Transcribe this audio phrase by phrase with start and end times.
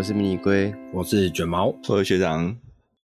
[0.00, 2.56] 我是迷你龟，我是卷毛，我是学长。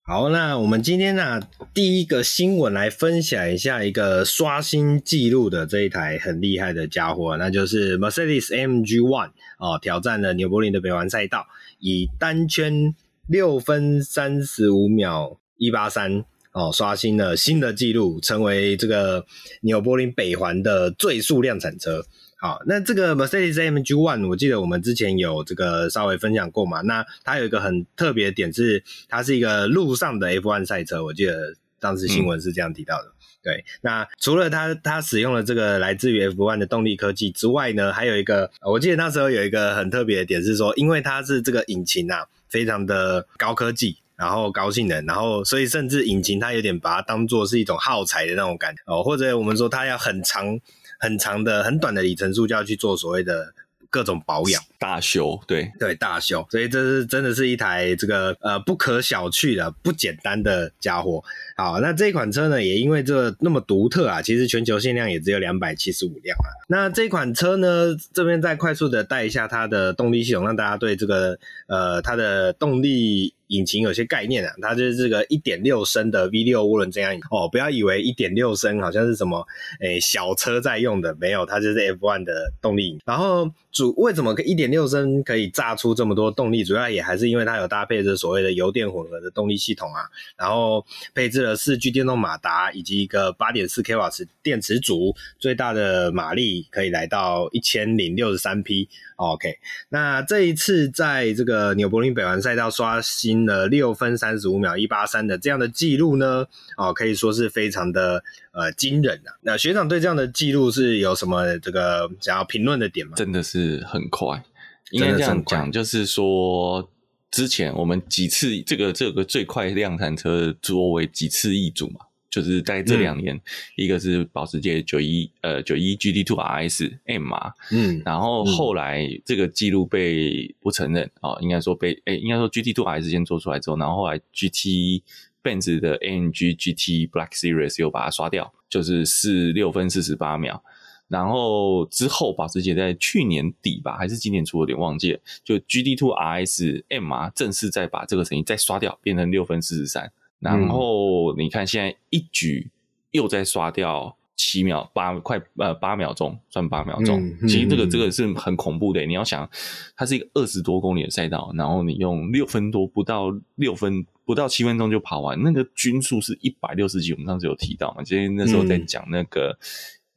[0.03, 11.47] 好，那我们今天呢、啊，第一个新闻来分享一下一个刷新记录的这一台很厉害的家伙，那就是 Mercedes AMG One 哦，挑战了纽柏林的北环赛道，
[11.81, 12.95] 以单圈
[13.29, 19.27] 六分三十五秒一八三哦，刷新了新的记录，成为这个
[19.61, 22.07] 纽柏林北环的最速量产车。
[22.47, 26.81] 好，那这个 Mercedes AMG One，我记得我们之前有这个稍微分享过嘛。
[26.83, 31.03] 那它有一个很特别的点是，它是一个路上的 F1 赛车。
[31.03, 33.09] 我记得当时新闻是这样提到的。
[33.09, 50.61] 嗯、对，那除了它它使用了这个来自于 F1 的动力科技之外呢，还有一个，我记得那时候有一个很特别的点是说，因为它是这个引擎啊，非常的高科技，然后高性能，然后所以甚至引擎它有点把它当做是一种耗材的那种感觉哦，或者我们说它要很长。
[50.99, 53.53] 很长的、很短的里程数就要去做所谓的
[53.89, 61.23] 各种保养、大修，对对，大修，所以这是真的是一台这个呃不可小觑的、不简单的家伙。
[61.57, 66.51] 好，那这款车呢，也因为这那么独特啊，其实全球限量也只有两百七十五辆啊。
[66.69, 74.55] 那这款车呢，这边再快速的带一下它的动力系统，让大家对这个呃它的动力引擎有些概念啊。
[74.63, 79.47] 它就是这个一点六升的 V 六涡轮增压引擎哦，不要以为一点六升好像是什么
[79.81, 82.99] 诶、小车在用的，没有，它就是 F1 的动力。
[83.05, 86.65] 然后主为什么一点六升可以炸出这么多动力？
[86.65, 90.09] 主要也还是因为它有搭配着所谓的油电混合的动力系统啊，
[90.39, 91.55] 然后配置了。
[91.57, 98.89] 四驱电动马达以及一个八点四 k 瓦时电池组，最大的马力可以来到一千零六十三匹。
[99.17, 108.23] OK，那这一次在这个纽柏林北环赛道刷新了六分三十五秒一八三的这样的记录呢，哦，可以说是非常的
[108.53, 109.35] 呃惊人啊。
[109.43, 113.15] 那学长对这样的记录是有什么这个想要评论的点吗？
[113.17, 114.43] 真的是很快，
[114.91, 116.91] 应该这样讲，就是说。
[117.29, 122.01] 之前我们几次这个这个最快量产车作为几次易主嘛，
[122.37, 123.41] 就是在这两年，嗯、
[123.77, 135.03] 一个是保时捷九一呃九一 GT Two RS M 嘛，嗯，然后后来这个记录被不承认啊、应该说被诶、欸，应该说 GT Two RS 先做出来之后，然后后来 GT
[135.43, 140.63] Benz 的 AMG GT Black Series 又把它刷掉，就是四六分四十八秒。
[141.09, 150.13] 然后之后，保时捷在去年底吧，还是今年初，有点忘记了，就 GT Two RS M 啊，正式再把这个成绩再刷掉，变成六分四十三。
[150.39, 152.71] 然后你看，现在一局
[153.11, 157.21] 又在刷掉七秒八快呃八秒钟，算八秒钟。
[157.21, 159.05] 嗯、其实这个这个是很恐怖的。
[159.07, 159.49] 你要想，
[159.97, 167.13] 它是一个二十多公里的赛道，然后你用六分多不到六分不到七分钟就跑完，那个均速是一百六十几。
[167.13, 169.59] 我们上次有提到嘛，今天那时候在讲那个。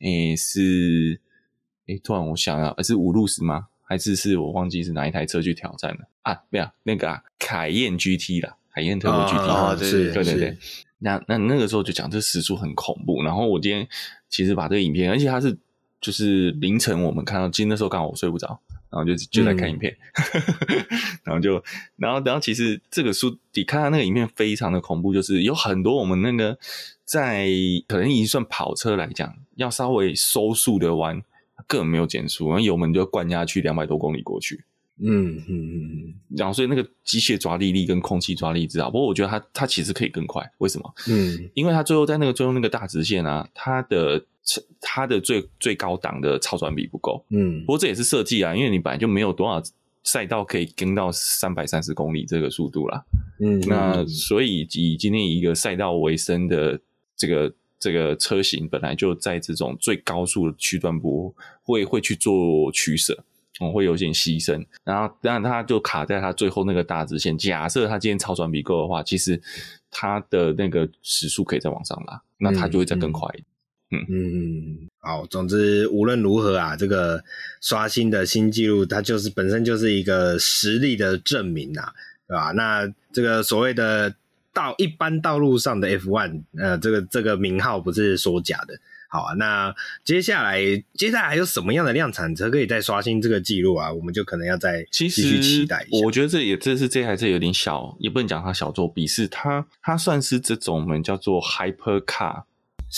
[0.01, 1.19] 诶、欸，是
[1.88, 3.68] 诶、欸，突然我想要，是五路斯吗？
[3.84, 6.41] 还是是我忘记是哪一台车去挑战了啊？
[6.50, 10.57] 没有，那个啊，凯宴 GT 啦，凯宴特别具体啊，对对对对。
[11.00, 13.24] 那那那个时候就讲这时速很恐怖。
[13.24, 13.88] 然后我今天
[14.30, 15.57] 其实把这个影片，而且它是
[16.02, 18.59] 就是凌晨我们看到，今天那时候刚好我睡不着，
[18.90, 20.85] 然后就就在看影片，嗯、
[21.24, 21.63] 然后就
[21.97, 26.57] 然后然后其实这个书你看到那个影片非常的恐怖，就是有很多我们那个。
[27.09, 27.47] 在
[27.88, 31.19] 可能已经算跑车来讲，要稍微收速的弯，
[31.66, 34.63] 根本没有减速，然后油门就灌下去两百多公里过去。
[35.01, 40.93] 嗯嗯嗯嗯，然后所以那个机械抓地力跟空气抓力知道，不过我觉得它它其实可以更快，为什么？
[41.07, 44.25] 嗯，因为它最后在那个最后那个大直线啊，它的
[44.79, 47.25] 它的最最高档的超转比不够。
[47.29, 49.61] 嗯，不过这也是设计啊，因为你本来就没有多少
[50.03, 53.03] 赛道可以跟到三百三十公里这个速度啦。
[53.39, 56.79] 嗯，那所以以今天以一个赛道为生的。
[57.21, 63.25] 这个这个车型本来就在这种最高速的区段部会会去做取舍，
[63.59, 67.38] 哦，会有点牺牲，然后但他就卡在他最后那个大直线。
[67.38, 69.41] 假设他今天超转比够的话，其实
[69.91, 73.27] 他的那个时速可以再往上拉，那他就会再更快。
[73.91, 77.23] 嗯嗯嗯，好，总之无论如何啊，这个
[77.61, 81.94] 刷新的新纪录，它就是本身就是一个实力的证明啊，
[82.27, 82.51] 对吧？
[82.51, 84.13] 那这个所谓的。
[84.51, 88.73] 到一般道路上的 F1，呃，这个这个名号不是说假的。
[89.11, 89.73] 好啊，那
[90.06, 90.61] 接下来
[90.94, 93.91] 接下来还有什么样的量产车可以再刷新这个记录啊？
[93.91, 96.06] 我们就可能要再继续期待一下。
[96.06, 102.44] 我觉得这也这是这台车有点小，也不能讲它小作弊，是它它算是这种我们叫做 Hyper Car，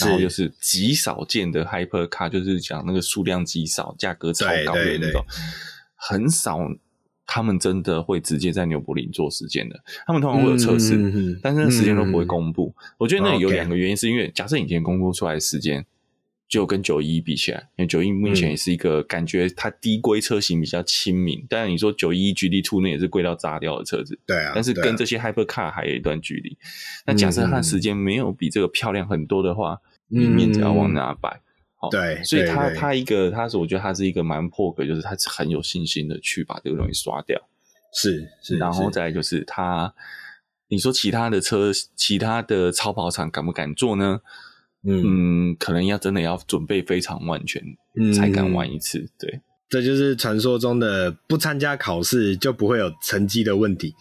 [0.02, 5.26] 然后又是极少见的 Hyper Car，就是讲那个数量极少、价格超高的那种，
[5.96, 6.60] 很少。
[7.34, 12.76] 他们真的会直接在纽柏林做实践的，他们通常会有测试，但是那时间都不会公布。
[12.76, 15.86] 嗯、我觉得那里有两个原因，是因为假设你今天公布出来的时间，
[16.52, 26.58] 就跟九一一比起来，因为九一一目前也是一个感觉它低规车型比较亲民，但是你说九一一 GD Two 那也是贵到炸掉的车子，对啊，但是跟这些 Hypercar 还有一段距离。
[27.06, 31.42] 那假设它的时间没有比这个漂亮很多的话，你面子要往哪摆？
[31.90, 37.40] 对，所以它它一个它是我觉得它是一个蛮破格，就是它是很有信心的去把这个东西刷掉，
[37.94, 39.94] 是是，然后再来就是它，
[40.68, 44.20] 你说其他的车，其他的超跑厂敢不敢做呢？
[44.88, 47.62] 嗯，可能要真的要准备非常万全，
[48.16, 49.00] 才敢玩一次。
[49.00, 53.94] 嗯、对，这就是传说中的不参加考试就不会有成绩的问题。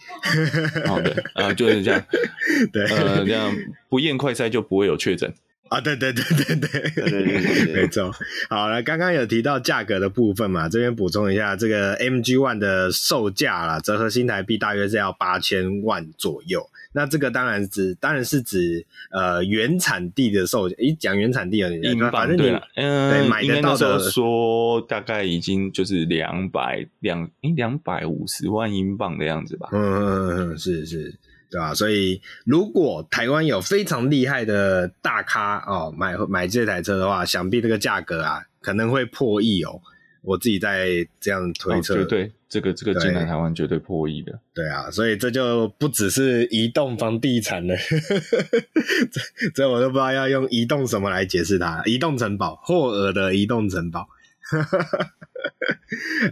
[0.87, 2.03] 哦，对，啊，就是这样。
[2.73, 3.55] 对，呃，这样
[3.89, 5.31] 不验快筛就不会有确诊。
[5.69, 8.11] 啊，对对对对对， 没错。
[8.49, 16.67] 好了，刚刚有提到价格的部分嘛，这边补充一下，这个 MG One 的售价啦，折合新台币大约是要八千万左右。
[16.93, 20.75] 那这个当然指，当然是指呃原产地的售价。
[20.77, 29.69] 一讲原产地了，英镑反正你嗯，对买得到的说大概已经就是两百两两百五十万英镑的样子吧。
[29.71, 31.13] 嗯嗯嗯，是是，
[31.49, 31.73] 对吧？
[31.73, 39.81] 所以如果台湾有非常厉害的大咖哦，买买这台车的话，想必这个价格啊可能会破亿哦。
[40.23, 44.37] 我自己在这样推测，绝对这个这个进来台湾绝对破亿的。
[44.53, 47.73] 对啊，所以这就不只是移动房地产了，
[49.09, 51.81] 这这我都不知道要用移动什么来解释它。
[51.85, 54.05] 移动城堡，霍尔的移动城堡。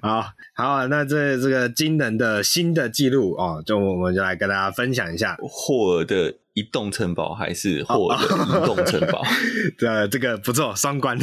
[0.02, 6.36] 好 好，啊那这这个惊人的新的记录哦，就我们就来跟大家分享一下霍尔的。
[6.56, 9.24] 移动城堡还是霍尔的移动城堡？
[9.78, 11.18] 这这个不错，双关。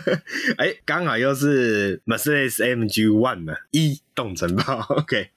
[0.56, 4.86] 哎，刚好又是 Mercedes AMG One 的移动城堡。
[4.88, 5.28] OK，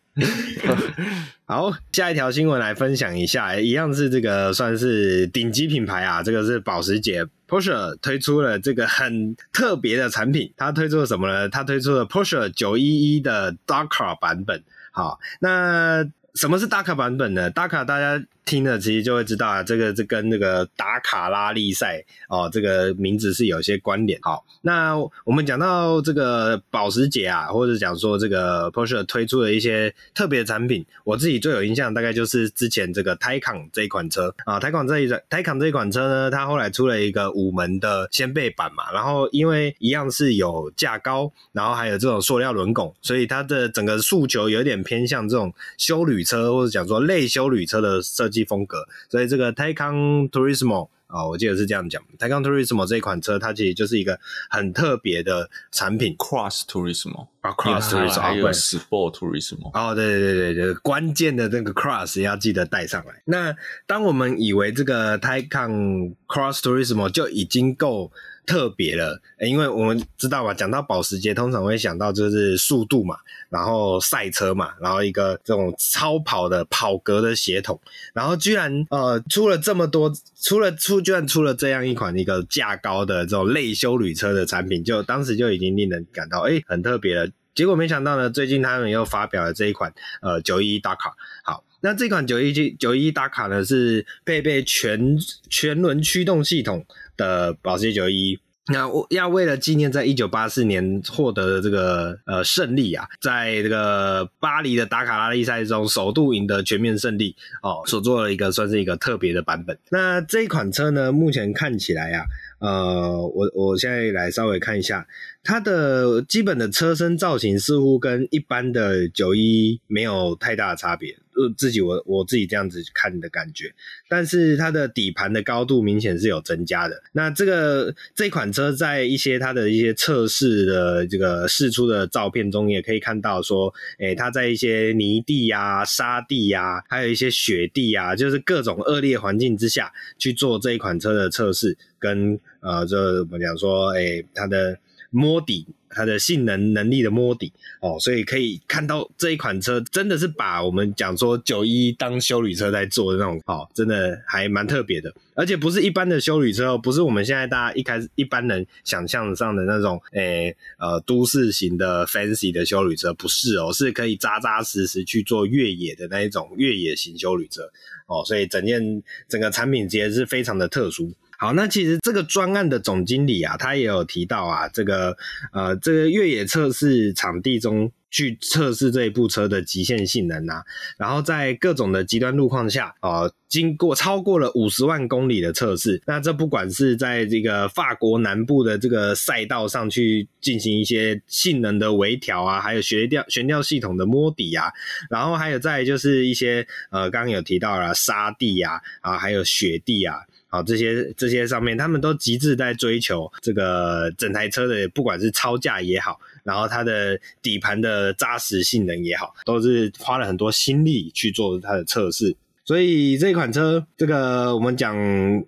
[1.43, 11.49] 好，下一条新闻来分享一下，一样是这个算是顶级品牌啊，这个是保时捷 Porsche 推出了这个很特别的产品，它推出了什么呢？
[11.49, 14.63] 它推出了 Porsche 911的 Docker 版本。
[14.93, 16.05] 好，那
[16.35, 18.23] 什么是 Dakar 版本呢？Dakar 大家。
[18.43, 24.19] 听了其实就会知道啊，这个这跟那个达卡拉力赛哦，这个名字是有些关联。
[24.23, 54.19] 好，那我们讲到这个保时捷啊，或者讲说这个 Porsche 推出的一些特别的产品，我自己最有印象大概就是之前这个 Taycan 这一款车啊，Taycan 这一 Taycan 这一款车呢，它后来出了一个五门的掀背版嘛，然后因为一样是有架高，然后还有这种塑料轮拱，所以它的整个诉求有点偏向这种修旅车或者讲说类休旅车的设计风格，所以这个 Taycan Turismo 啊，我记得是这样讲，Taycan Turismo 这一款车，它其实就是一个
[54.49, 63.21] 很特别的产品，Cross Turismo 啊，Cross Turismo 还有 Sport Turismo 哦，对对对对，关键的那个 Cross 要记得带上来。
[63.25, 68.11] 那当我们以为这个 Taycan Cross Turismo 就已经够。
[68.45, 73.15] 特别了，因为我们知道嘛，讲到保时捷，通常会想到就是速度嘛，
[73.49, 77.79] 然后赛车嘛，然后一个这种超跑的跑格的血统，
[78.13, 80.11] 然后居然呃出了这么多，
[80.41, 87.29] 出了出居然出了这样一款一个价高的这种类休旅车的产品，就当时就已经令人感到哎、很特别了。
[87.53, 91.13] 结果没想到呢，最近他们又发表了这一款呃九一一打卡。
[91.43, 95.17] 好，那这款九一一九一一打卡呢是配备全
[95.49, 96.85] 全轮驱动系统。
[97.21, 98.39] 的保时捷911，
[98.73, 109.77] 那我要为了纪念在一九八四年获得的这个呃胜利啊，在这个巴黎的达卡拉力赛中首度赢得全面胜利哦，所做了一个算是一个特别的版本。
[109.89, 112.25] 那这一款车呢，目前看起来啊，
[112.59, 115.05] 呃，我我现在来稍微看一下
[115.43, 121.17] 它的基本的车身造型，似乎跟一般的911没有太大的差别。
[121.35, 123.73] 呃自己我我自己这样子看的感觉，
[124.09, 127.01] 但是它的底盘的高度明显是有增加的。
[127.13, 144.77] 那这个这款车在一些它的一些测试的这个试出的照片中，也可以看到说，诶，它在一些泥地呀、沙地呀，还有一些雪地啊，就是各种恶劣环境之下去做这一款车的测试，跟呃，这我们讲说，诶，它的
[145.09, 145.67] 摸底。
[145.93, 167.63] 它的性能能力的摸底哦，所以可以看到这一款车真的是把我们讲说九一当休旅车在做的那种哦，真的还蛮特别的，而且不是一般的休旅车，不是我们现在大家一开始一般人想象上的那种诶、呃都市型的 fancy 的休旅车，不是哦，是可以扎扎实实去做越野的那一种越野型休旅车
[168.07, 171.13] 哦，所以整件整个产品其实是非常的特殊。
[171.41, 175.17] 好，那其实这个专案的总经理啊，他也有提到啊，这个
[175.51, 177.91] 呃，这个越野测试场地中。
[178.13, 180.61] 去测试这一部车的极限性能啊，
[180.97, 194.69] 然后在各种的极端路况下，呃，经过超过了五十万公里的测试，那这不管是在这个法国南部的这个赛道上去进行一些性能的微调啊，还有悬吊悬吊系统的摸底啊，
[195.09, 200.17] 然后还有再就是一些呃，刚刚有提到了沙地啊，啊，还有雪地啊，
[200.51, 206.19] 啊，这些这些上面，他们都极致在追求这个整台车的，不管是操驾也好。
[206.43, 212.35] 然后它的底盘的扎实性能也好，都是花了很多心力去做它的测试。
[212.65, 214.95] 所以这款车，这个我们讲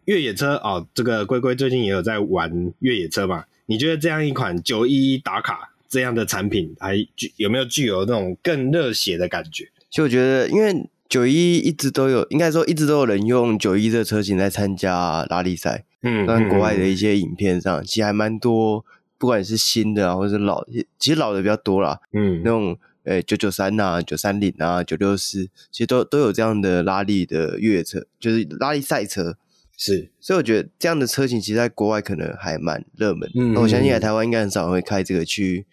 [0.05, 3.43] 越野车哦，这个龟龟最近也有在玩越野车嘛？
[3.65, 9.67] 你觉得这样一款九一一打卡这样的产品，还具有没有具有那种更热血的感觉？
[9.89, 10.73] 其实我觉得，因为
[11.13, 15.85] 九一一直都有，应该说一直都有人用九一这个车型在参加拉力赛。
[16.01, 18.83] 嗯，但国外的一些影片上，其实还蛮多。
[19.19, 20.65] 不管是新的啊，或者是老，
[20.97, 21.99] 其实老的比较多啦。
[22.13, 29.37] 嗯，那种诶九九三啊、九三零啊、九六四，其实都都有这样的拉力的越野车，就是拉力赛车。
[29.77, 33.29] 是，所以我觉得这样的车型其实在国外可能还蛮热门。
[33.35, 35.67] 嗯，我相信在台湾应该很少人会开这个去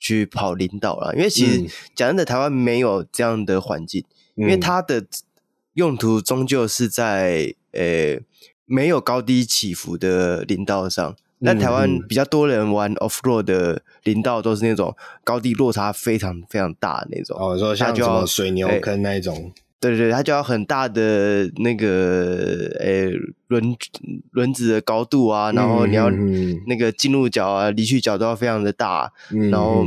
[0.00, 1.60] 去跑领导啦，因为其实
[1.94, 5.04] 讲真的，台湾没有这样的环境，嗯，因为它的
[5.74, 8.22] 用途终究是在诶
[8.64, 11.14] 没有高低起伏的林道上。
[11.40, 17.38] 但台湾比较多人玩 off road 的林道，都是那种高低落差非常非常大的那种。
[17.38, 19.52] 哦，说像什么水牛坑那一种。
[19.78, 23.12] 对对对，它就要很大的那个诶
[23.46, 23.76] 轮
[24.32, 26.10] 轮子的高度啊，然后你要
[26.66, 29.12] 那个进入角啊、离去角都要非常的大，
[29.52, 29.84] 然后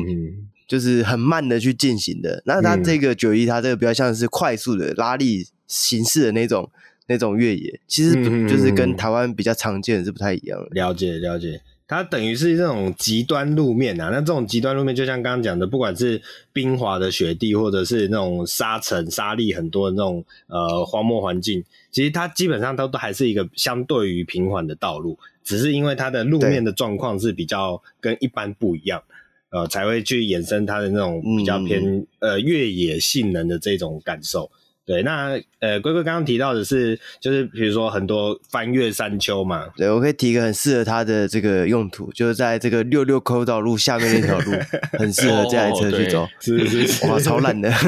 [0.71, 2.41] 就是很慢的去进行的。
[2.45, 6.71] 那它这个九一，它这个比较像是快速的拉力形式的那种。
[7.07, 8.13] 那种越野其实
[8.47, 10.67] 就是跟台湾比较常见的是不太一样的。
[10.71, 14.07] 了解了解，它等于是这种极端路面啊。
[14.09, 16.21] 那这种极端路面，就像刚刚讲的，不管是
[16.53, 21.61] 冰滑的雪地，或者是那种沙尘、沙粒很多的那种呃荒漠环境，
[21.91, 29.03] 其实它基本上它都还是一个相对于平缓的道路，只是因为它的路面的状况是比较跟一般不一样，
[29.51, 34.49] 呃，才会去衍生它的那种比较偏、嗯、呃越野性能的这种感受。
[34.83, 39.67] 对，那呃，龟龟刚刚提到的是，就是比如说很多翻越山丘嘛。
[39.77, 44.51] 对，我可以提一个很适合它的这个用途，就是在这个六六扣道路下面那条路，
[44.97, 46.27] 很适合这台车去走。
[46.39, 47.71] 是是是，哇，超烂的。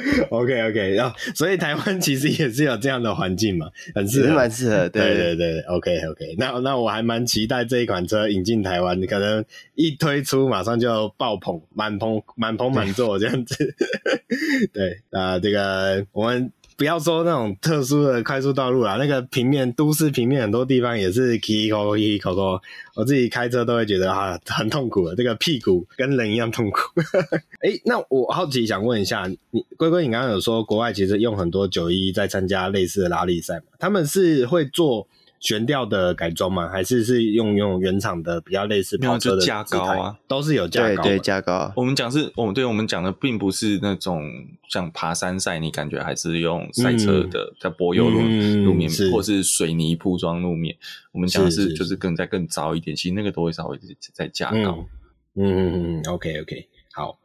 [0.30, 4.88] OK OK，然后所以台湾其实也是有这样的环境嘛，很适合，蛮适合。
[4.88, 9.44] 对对对，，OK OK，那那我还蛮期待这一款车引进台湾，可能
[9.74, 13.74] 一推出马上就爆棚，满棚满棚满座这样子。
[14.72, 16.50] 对啊，这个我们。
[16.82, 22.60] 不要说那种特殊的快速道路啦，那个平面都市平面很多地方也是 k 口一口口，
[22.96, 27.00] 我自己开车都会觉得啊很痛苦的，这个屁股跟人一样痛苦。
[27.60, 33.66] 哎、欸，那我好奇想问一下，你龟龟，你刚刚有说国外其实用很多九一在参加类似的拉力赛嘛？
[33.78, 35.06] 他们是会做。
[35.42, 36.68] 悬吊的改装吗？
[36.68, 40.16] 还是是用用原厂的比较类似跑车的架高啊？
[40.28, 41.72] 都是有架高，对，对架高。
[41.76, 44.22] 我们讲是，我们对我们讲的并不是那种
[44.68, 48.20] 像爬山赛，你感觉还是用赛车的在柏油路
[48.64, 50.74] 路面，或是水泥铺装路面。
[51.10, 53.78] 我们讲的是就是更再更糟一点，其实那个都会稍微
[54.14, 54.86] 再加高。
[55.34, 57.18] 嗯嗯嗯，OK OK，好。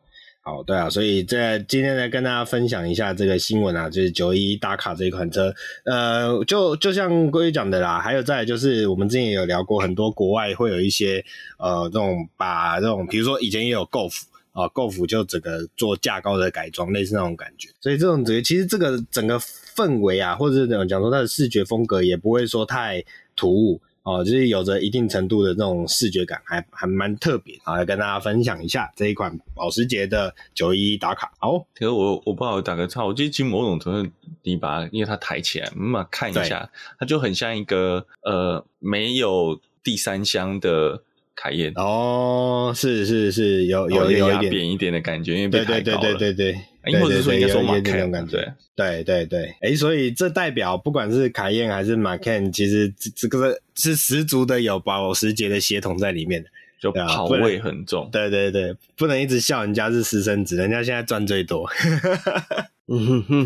[0.48, 11.22] 好，对啊，所以在今天来跟大家分享一下这个新闻啊，就是九一打卡这一款车，呃，就就像龟龟讲的啦，还有再就是我们之前也有聊过，很多国外会有一些
[11.60, 14.22] 呃这种把这种，比如说以前也有 Golf
[14.54, 23.04] 啊，Golf 就整个做架高的改装，类似那种感觉，所以这种整个其实这个整个氛围啊，或者是讲说它的视觉风格也不会说太
[23.36, 23.82] 突兀。
[24.08, 31.30] 哦，就是有着一定程度的这种视觉感，还还蛮特别，啊，来跟大家分享一下这一款保时捷的九一一打卡。
[31.40, 34.10] 好，其实我我不好打个岔，我觉得其实某种程度，
[34.44, 41.04] 你把它因为它抬起来，慢慢看一下，它就很像一个呃没有第三箱的
[41.38, 41.72] 凯宴。
[41.75, 46.00] 哦，是是是，有有有一点扁一点的感觉，因为被抬高了。
[46.00, 46.62] 对对对对对对。
[47.01, 48.38] 或者说应该说马凯那种感觉，
[48.74, 58.10] 对对对，哎、欸，所以这代表不管是凯宴还是马 Can，其实这个是十足的有保时捷的血统在里面的，就跑味很重。
[58.12, 61.69] 对对对，不能一直笑人家是私生子，人家现在赚最多。
[62.89, 63.46] 嗯哼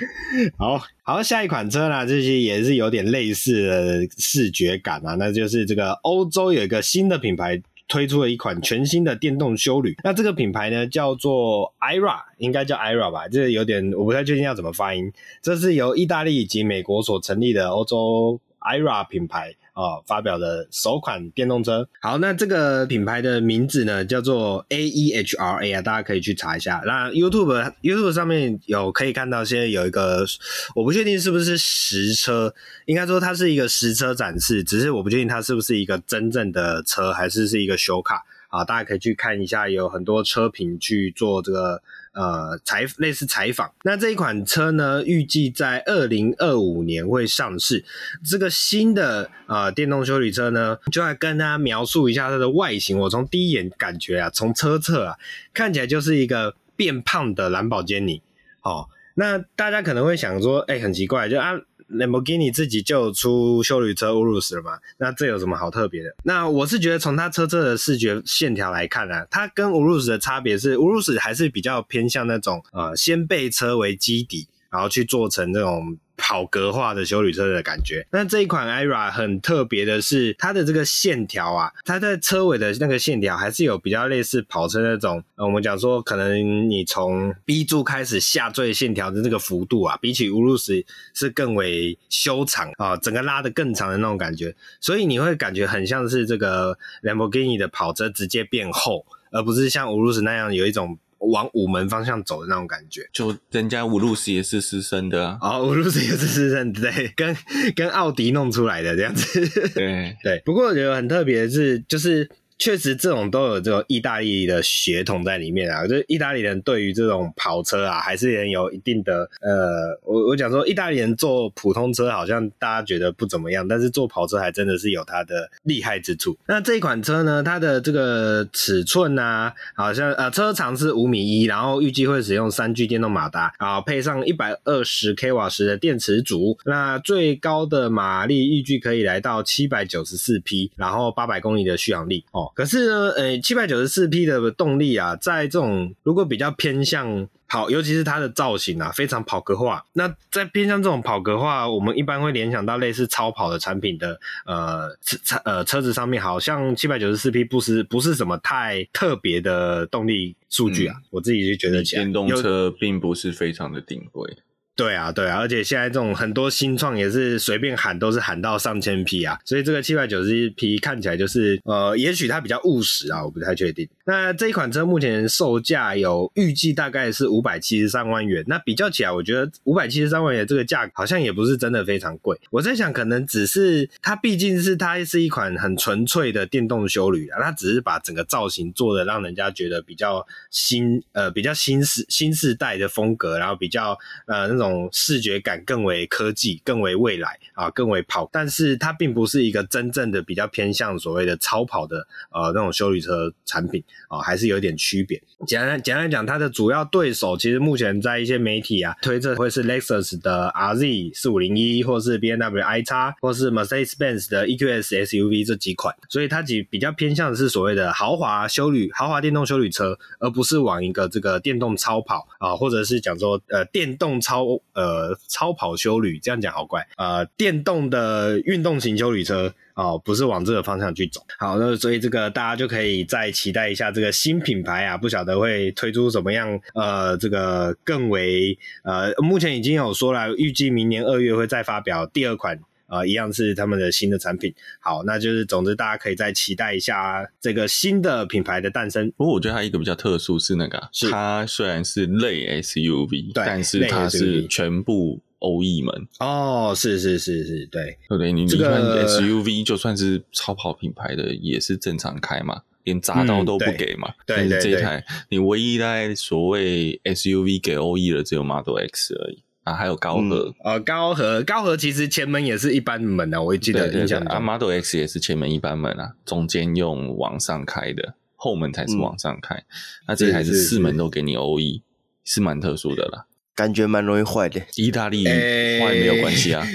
[0.58, 7.62] 好好，下一款车呢，这些也是有点类似的视觉感啊，那就是这个欧洲有一个新的品牌。
[7.88, 13.28] 推出了一款全新的电动修旅，那这个品牌呢叫做 Aira，应该叫 Aira 吧？
[13.28, 15.12] 这有点我不太确定要怎么发音。
[15.42, 21.88] 这是由意大利以及美国所成立的欧洲，IRA 品牌啊、哦、发表的首款电动车。
[22.00, 26.82] 好，那这个品牌的名字呢叫做 AEHRA 啊，大家可以去查一下。
[26.84, 30.26] 那 YouTube YouTube 上面有可以看到，现在有一个
[30.74, 32.54] 我不确定是不是实车，
[32.86, 38.64] 应该说它是一个实车展示，只是我不确定它是不是一个真正的车，还是是一个修卡啊。
[38.64, 41.82] 大家可以去看一下，有很多车评去做这个。
[42.12, 47.84] 呃，采类似采访，那这一款车呢，预计在二零二五年会上市。
[48.24, 52.98] 这个新的呃电动修理车呢，就要跟大家描述一下它的外形。
[52.98, 55.16] 我从第一眼感觉啊，从车侧啊
[55.54, 58.20] 看起来就是一个变胖的蓝宝坚尼。
[58.62, 61.52] 哦，那大家可能会想说，哎、很奇怪，就啊。
[61.92, 64.78] 兰博基尼自己就出修旅车 Urus 了嘛？
[64.98, 66.14] 那这有什么好特别的？
[66.24, 75.96] 那我是觉得从它车车的视觉线条来看呢，它跟 Urus 的差别是 Urus 还是比较偏向那种呃先背车为基底，然后去做成这种。
[76.24, 78.06] 跑格化的休旅车的感觉。
[78.12, 85.24] 那这一款 IRA 很特别的是，它的这个线条啊，它在车尾的那个线条还是有比较类似跑车那种。
[85.34, 94.54] 呃、我们讲说，可能你从 B 柱开始下坠线条的这个幅度啊，比起 Urus 是更为修长啊，整个拉得更长的那种感觉。
[94.80, 100.96] 所以你会感觉很像是这个 Lamborghini 的跑车直接变厚，而不是像 Urus 那样有一种。
[101.30, 107.36] 往午门方向走的那种感觉，就人家五路斯也是私生的啊，哦，五路斯也是私生，对，跟
[107.74, 110.42] 跟奥迪弄出来的这样子，对 对。
[110.44, 112.28] 不过我觉得很特别的是，就是。
[112.62, 115.84] 确实，这种都有这种意大利的血统在里面啊。
[115.84, 126.38] 就意大利人对于这种跑车啊，还是有一定的呃，我我讲说，意大利人坐普通车好像大家觉得不怎么样，但是坐跑车还真的是有它的厉害之处。
[126.46, 142.51] 那这一款车呢，它的这个尺寸啊，好像呃车长是五米一，然后预计会使用三 G 电动马达啊，配上一百二十 k 瓦时的电池组，那最高的马力预计可以来到七百九十四匹，然后八百公里的续航力哦。
[142.54, 149.84] 可是呢，呃，七百九十四匹的动力啊，在这种如果比较偏向跑，尤其是它的造型啊，非常跑格化。
[149.92, 164.36] 那在偏向这种跑格化，我们一般会联想到类似超跑的产品的呃车呃车子上面，好像七百九十四匹不是不是什么太特别的动力数据啊，嗯、我自己就觉得，电动车并不是非常的顶贵。
[164.74, 173.86] 对啊，对啊，而且现在这种很多新创也是随便喊都是喊到上千匹啊，所以这个七百九十一匹看起来就是呃，也许它比较务实啊，我不太确定。
[174.04, 182.38] 那这一款车目前售价有预计大概是五百七十三万元，那比较起来，我觉得五百七十三万元这个价好像也不是真的非常贵。
[182.50, 194.88] 我在想，可能只是它毕竟是它是一款很纯粹的电动修旅啊，它只是把整个造型做的让人家觉得比较新呃比较新世新世代的风格，然后比较呃那种。
[194.92, 205.20] 视觉感更为科技，更为未来啊，更为跑，但是它并不是一个真正的比较偏向所谓的超跑的呃那种修旅车产品啊，还是有点区别。
[205.46, 224.60] 简单简单来讲，它的主要对手其实目前在一些媒体啊推测会是 Lexus 的 RZ 四五零一，或是 BMW iX，或是 Mercedes-Benz 的 EQS SUV 这几款，所以它比比较偏向的是所谓的豪华休旅、豪华电动休旅车，而不是往一个这个电动超跑啊，或者是讲说呃电动超。
[224.74, 226.86] 呃，超跑休旅这样讲好怪。
[226.96, 231.20] 呃，电动的运动型休旅车哦，不是往这个方向去走。
[231.38, 242.58] 好，那所以这个大家就可以再期待一下这个新品牌啊，不晓得会推出什么样呃，这个更为呃，目前已经有说了，预计明年二月会再发表第二款。
[242.88, 244.54] 啊、呃，一样是他们的新的产品。
[244.78, 249.10] 好，那就是总之大家可以再期待一下这个新的品牌的诞生。
[249.16, 256.08] 不过我觉得它一个比较特殊是那个，是它虽然是类 SUV，但是它是全部欧翼门。
[256.20, 264.12] 哦，是是是是，对，对对，你、这个、你看 SUV 就算是超跑品牌的也是正常开嘛，连匝道都不给嘛。
[264.26, 269.42] 对、嗯、对，对，对，这台你唯一在所谓 SUV 给欧翼的只有 Model X 而已。
[269.64, 274.20] 啊，还有高和，呃、嗯，高和，高和其实前门也是一般门啊，我记得印象。
[274.22, 279.54] 啊，Model X 也是前门一般门啊，中间用往上开的，后门才是往上开。
[279.54, 279.64] 嗯、
[280.08, 281.82] 那这台是四门都给你 OE，
[282.24, 283.26] 是蛮特殊的啦，
[283.62, 284.60] 感觉蛮容易坏的。
[284.74, 286.66] 意大利坏没有关系啊，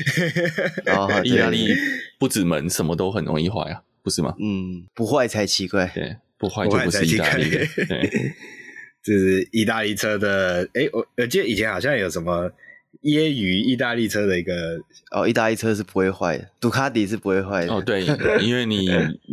[0.85, 1.75] 欸 意大利
[2.17, 4.33] 不止门，什么都很容易坏啊，不是吗？
[4.39, 5.91] 嗯，不坏才奇怪。
[5.93, 7.57] 对，不坏就不是意大利的。
[7.89, 8.09] 对，
[9.03, 10.63] 这是意大利车的。
[10.73, 12.49] 哎、欸，我我记得以前好像有什么。
[13.03, 14.79] 揶揄意大利车的一个
[15.11, 17.71] 哦，意大利车是不会坏的，杜卡迪是不会坏的。
[17.71, 18.03] 哦，对，
[18.41, 18.89] 因为你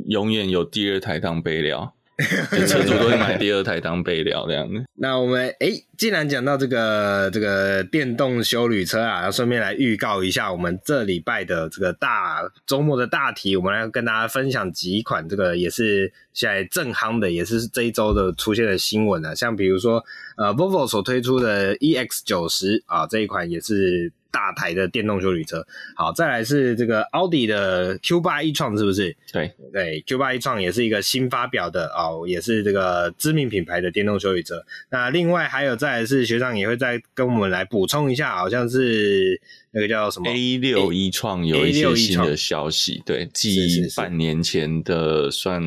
[0.08, 1.94] 永远有第二台当备料。
[2.66, 4.80] 车主都会买第二台当备料这样的。
[4.94, 20.04] 那我们哎，既然讲到这个这个电动修旅车啊，要顺便来预告一下我们这礼拜的这个大周末的大题，我们来跟大家分享几款这个也是现在正夯的，也是这一周的出现的新闻啊，像比如说
[20.36, 24.12] 呃，Volvo 所推出的 EX 九十啊，这一款也是。
[24.34, 29.16] 大台的电动修理车，好，再来是这个奥迪的 Q 八 e-tron 是不是？
[29.32, 34.66] 对对，Q 八 e-tron 也是一个新发表的哦，也是这个知名品牌的电动修理车。
[34.90, 45.62] 那另外还有再来是学长也会再跟我们来补充一下，好像是那个叫什么 A 六 e-tron 有一些新的消息，对，继半年前的算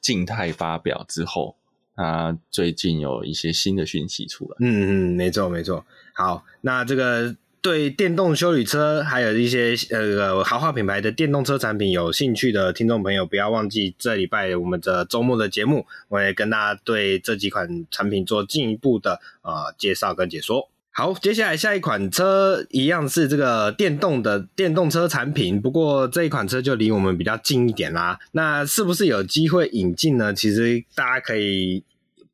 [0.00, 1.56] 静态发表之后，
[1.94, 4.56] 它最近有一些新的讯息出来。
[4.58, 5.86] 嗯嗯，没错没错。
[6.14, 7.36] 好，那这个。
[7.60, 20.68] 对电动修理车，还有一些呃豪华品牌的电动车产品有兴趣的听众朋友，不要忘记这礼拜我们的周末的节目，我也跟大家对这几款产品做进一步的呃介绍跟解说。
[20.90, 28.18] 好，接下来下一款车一样是这个电动的电动车产品，不过这一款车就离我们比较近一点啦。
[28.32, 30.32] 那是不是有机会引进呢？
[30.34, 31.82] 其实大家可以。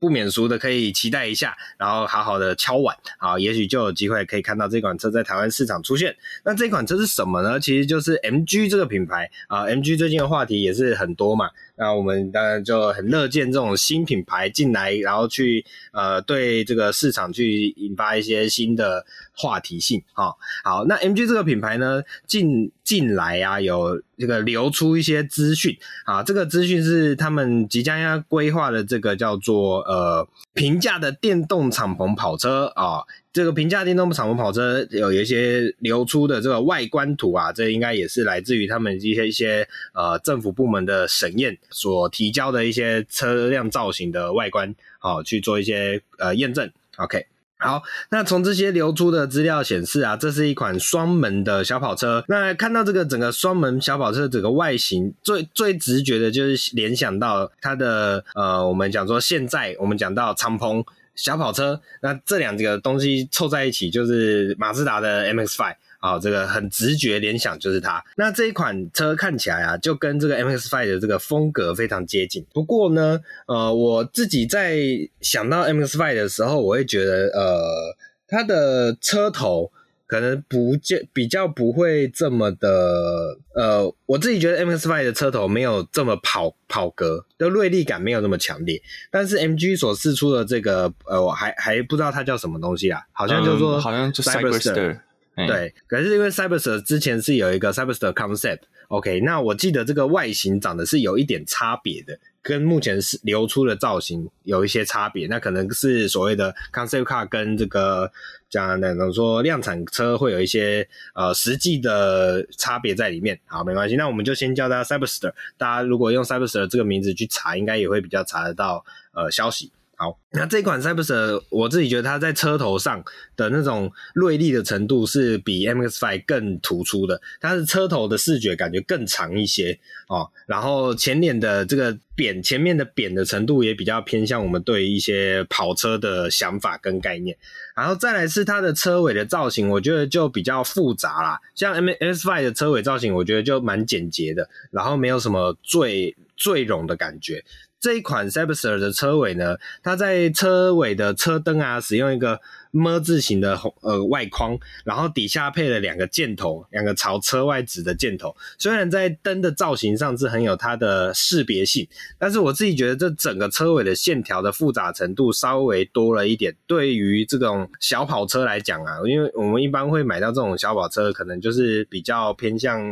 [0.04, 6.14] 不免俗的可以期待一下，然后好好的敲碗，好，也许就有机会可以看到这款车在台湾市场出现。
[6.44, 7.58] 那这款车是什么呢？
[7.58, 11.48] 其实就是 MG 这个品牌啊，MG 最近的话题也是很多嘛。
[11.76, 15.64] 那我们当然就很乐见这种新品牌进来，然后去
[15.94, 19.02] 呃对这个市场去引发一些新的
[19.34, 20.02] 话题性。
[20.12, 33.02] 好，好，那 MG 这个品牌呢，近近来啊有这个流出一些资讯啊，这个资讯是他们即将要规划的这个叫做呃平价的电动敞篷跑车啊。
[33.32, 46.70] 这个平价电动敞篷跑车有一些流出的这个外观图啊，这应该也是来自于他们一些一些呃政府部门的审验所提交的一些车辆造型的外观，好、哦、去做一些呃验证。
[46.98, 47.26] OK，
[47.64, 52.24] 好，那从这些流出的资料显示啊，这是一款双门的小跑车。
[52.28, 60.84] 那看到这个整个双门小跑车整个外形，最最直觉的就是联想到它的呃，我们讲说现在我们讲到敞篷。
[61.16, 68.04] 小跑车，那这两个东西凑在一起就是马自达的 MX-5，好，这个很直觉联想就是它。
[68.18, 72.44] 那这一款车看起来啊，就跟这个 MX-5 的这个风格非常接近。
[72.52, 74.76] 不过呢，呃，我自己在
[75.22, 77.96] 想到 MX-5 的时候，我会觉得，呃，
[78.28, 79.72] 它的车头。
[80.06, 95.00] 可能不见比较不会这么的，呃，我自己觉得 MX-5 的车头没有这么跑跑格的锐利感没有那么强烈，但是 MG 所试出的这个，呃，我还还不知道它叫什么东西啊，好像就说、嗯、好像就 Cyberster，
[95.36, 102.18] 对，可是因为 Cyberster 之前是有一个 Cyberster Concept，OK，、那我记得这个外形长得是有一点差别的。
[102.40, 108.12] 跟目前是流出的造型有一些差别，那可能是所谓的 concept car 跟这个
[108.50, 113.40] 讲那种说量产车会有一些呃实际的差别在里面。
[113.46, 115.32] 好，没关系，那我们就先叫它 Cyberster。
[115.56, 119.72] 大家如果用 Cyberster 这个名字去查，应该也会比较查得到呃消息。
[119.96, 123.02] 好，那这款 c y b e r s 我自己觉得它在车头上
[123.36, 129.78] 的那种锐利的程度是比 MX-5 更突出的，它是车头的视觉感觉更长一些
[130.08, 137.36] 哦，然后前脸的这个扁，前面的扁的程度也比较偏向我们对一些跑车的想法跟概念，
[137.76, 147.44] 然后再来是它的车尾的造型，我觉得就比较复杂啦，像 MX-5 的车尾造型，我觉得就蛮简洁的，然后没有什么坠坠绒的感觉。
[147.84, 152.40] 这一款 Cyberster 的车尾呢，它在车尾的车灯啊，使用一个
[152.72, 158.34] ㄇ 字形的红呃外框，然后底下配了两个箭头，两个朝车外指的箭头。
[158.58, 161.86] 虽然在灯的造型上是很有它的识别性，
[162.18, 166.56] 但是我自己觉得这整个车尾的线条的复杂程度稍微多了一点。
[166.66, 172.90] 对于这种小跑车来讲啊，因为我们一般会买到这种小跑车，可能就是比较偏向。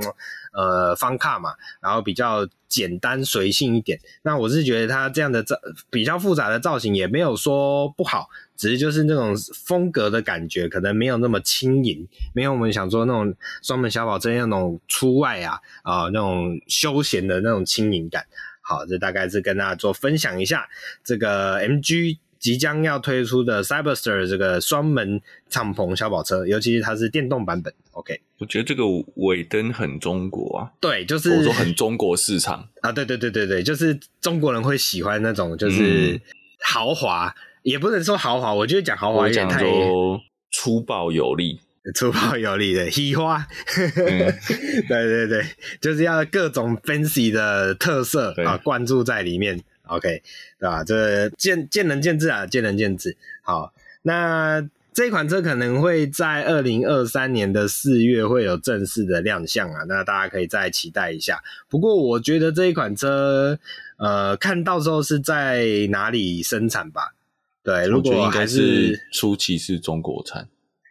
[0.53, 3.99] 呃，方卡嘛，然后比较简单随性一点。
[4.23, 5.57] 那我是觉得它这样的造
[5.91, 9.35] 比较复杂的造型也没有说不好，只是就是那种
[9.67, 18.27] 风格的感觉可能没有那么轻盈，没有我们想说那种双门小跑车那种出外啊啊、那种休闲的那种轻盈感。
[18.61, 20.69] 好，这大概是跟大家做分享一下
[21.03, 22.19] 这个 MG。
[22.43, 27.73] 即将要推出的 Cyberster 这个双门敞篷小跑车，尤其是它是电动版本。
[27.93, 28.83] OK，我觉得这个
[29.15, 30.67] 尾灯很中国啊。
[30.81, 32.91] 对，就是我说很中国市场啊。
[32.91, 36.21] 对对对对对，就是中国人会喜欢那种，就是
[36.65, 39.65] 豪华，嗯、也不能说豪华，我觉得讲豪华有点太
[40.51, 41.61] 粗暴有力，
[41.95, 43.47] 粗暴有力的嘻花。
[43.77, 44.35] 嗯、
[44.89, 45.47] 对对对，
[45.81, 49.63] 就是要各种 fancy 的特色啊灌注在里面。
[49.97, 50.23] OK，
[50.59, 50.83] 对吧？
[50.85, 53.17] 这见见仁见智啊，见仁见智。
[53.43, 61.43] 好，那这款车可能会在二零二三年的四月会有正式的亮相啊，那大家可以再期待一下。
[61.69, 63.59] 不过我觉得这一款车，
[63.99, 67.15] 呃，看到时候是在哪里生产吧？
[67.63, 70.49] 对，如果还是初期是中国产，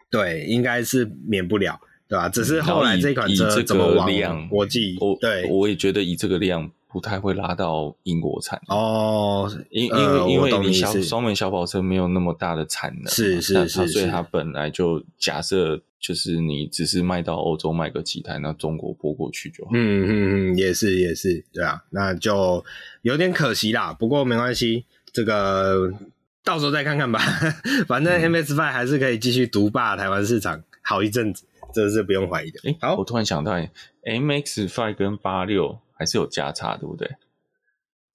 [0.10, 2.30] 对，应该是免不了，对吧？
[2.30, 6.72] 只是后来这款车怎么往国际，我对，我也觉得以这个量。
[6.92, 19.72] 不太会拉到英国产哦，因因为、呃、因为你小双门小跑车没有那么大的产能，是是是，所以它本来就假设就是你只是卖到欧洲卖个几台，那中国拨过去就好。
[19.74, 20.10] 嗯嗯
[20.52, 22.64] 嗯，也是也是，对啊，那就
[23.04, 23.94] 有点可惜啦。
[23.94, 25.94] 不过没关系，这个
[26.44, 27.20] 到时候再看看吧。
[27.88, 32.60] 反正 MX-5 还是可以继续独霸台湾市场好一阵子，这是不用怀疑的。
[32.66, 33.54] 哎、欸，好，我突然想到
[34.04, 35.80] ，MX Five 跟八六。
[36.02, 37.08] 还是有价差，对不对？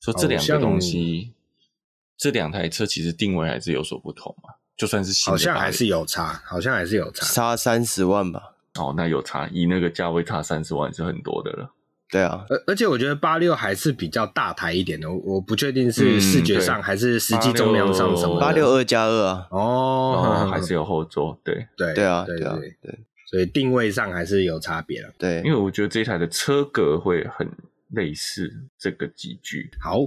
[0.00, 1.32] 说这两个东西，
[2.18, 4.54] 这两台车其实定位还是有所不同嘛。
[4.76, 8.56] 就算是新的好像还是有差，好像还是有差，差三十万吧。
[8.74, 11.70] 哦，那有差，以那个价位差三十万是很多的了。
[12.10, 18.40] 对啊，而而且我觉得八六还是比较大台一点的，我不确定是视觉上还是实际重量上什么。
[18.40, 22.98] 八六二加二啊，哦，哦还是有后座，对对对啊，对啊，对，
[23.30, 25.12] 所以定位上还是有差别了。
[25.16, 27.48] 对，因为我觉得这一台的车格会很。
[27.88, 29.70] 类似这个几句。
[29.80, 30.00] 好，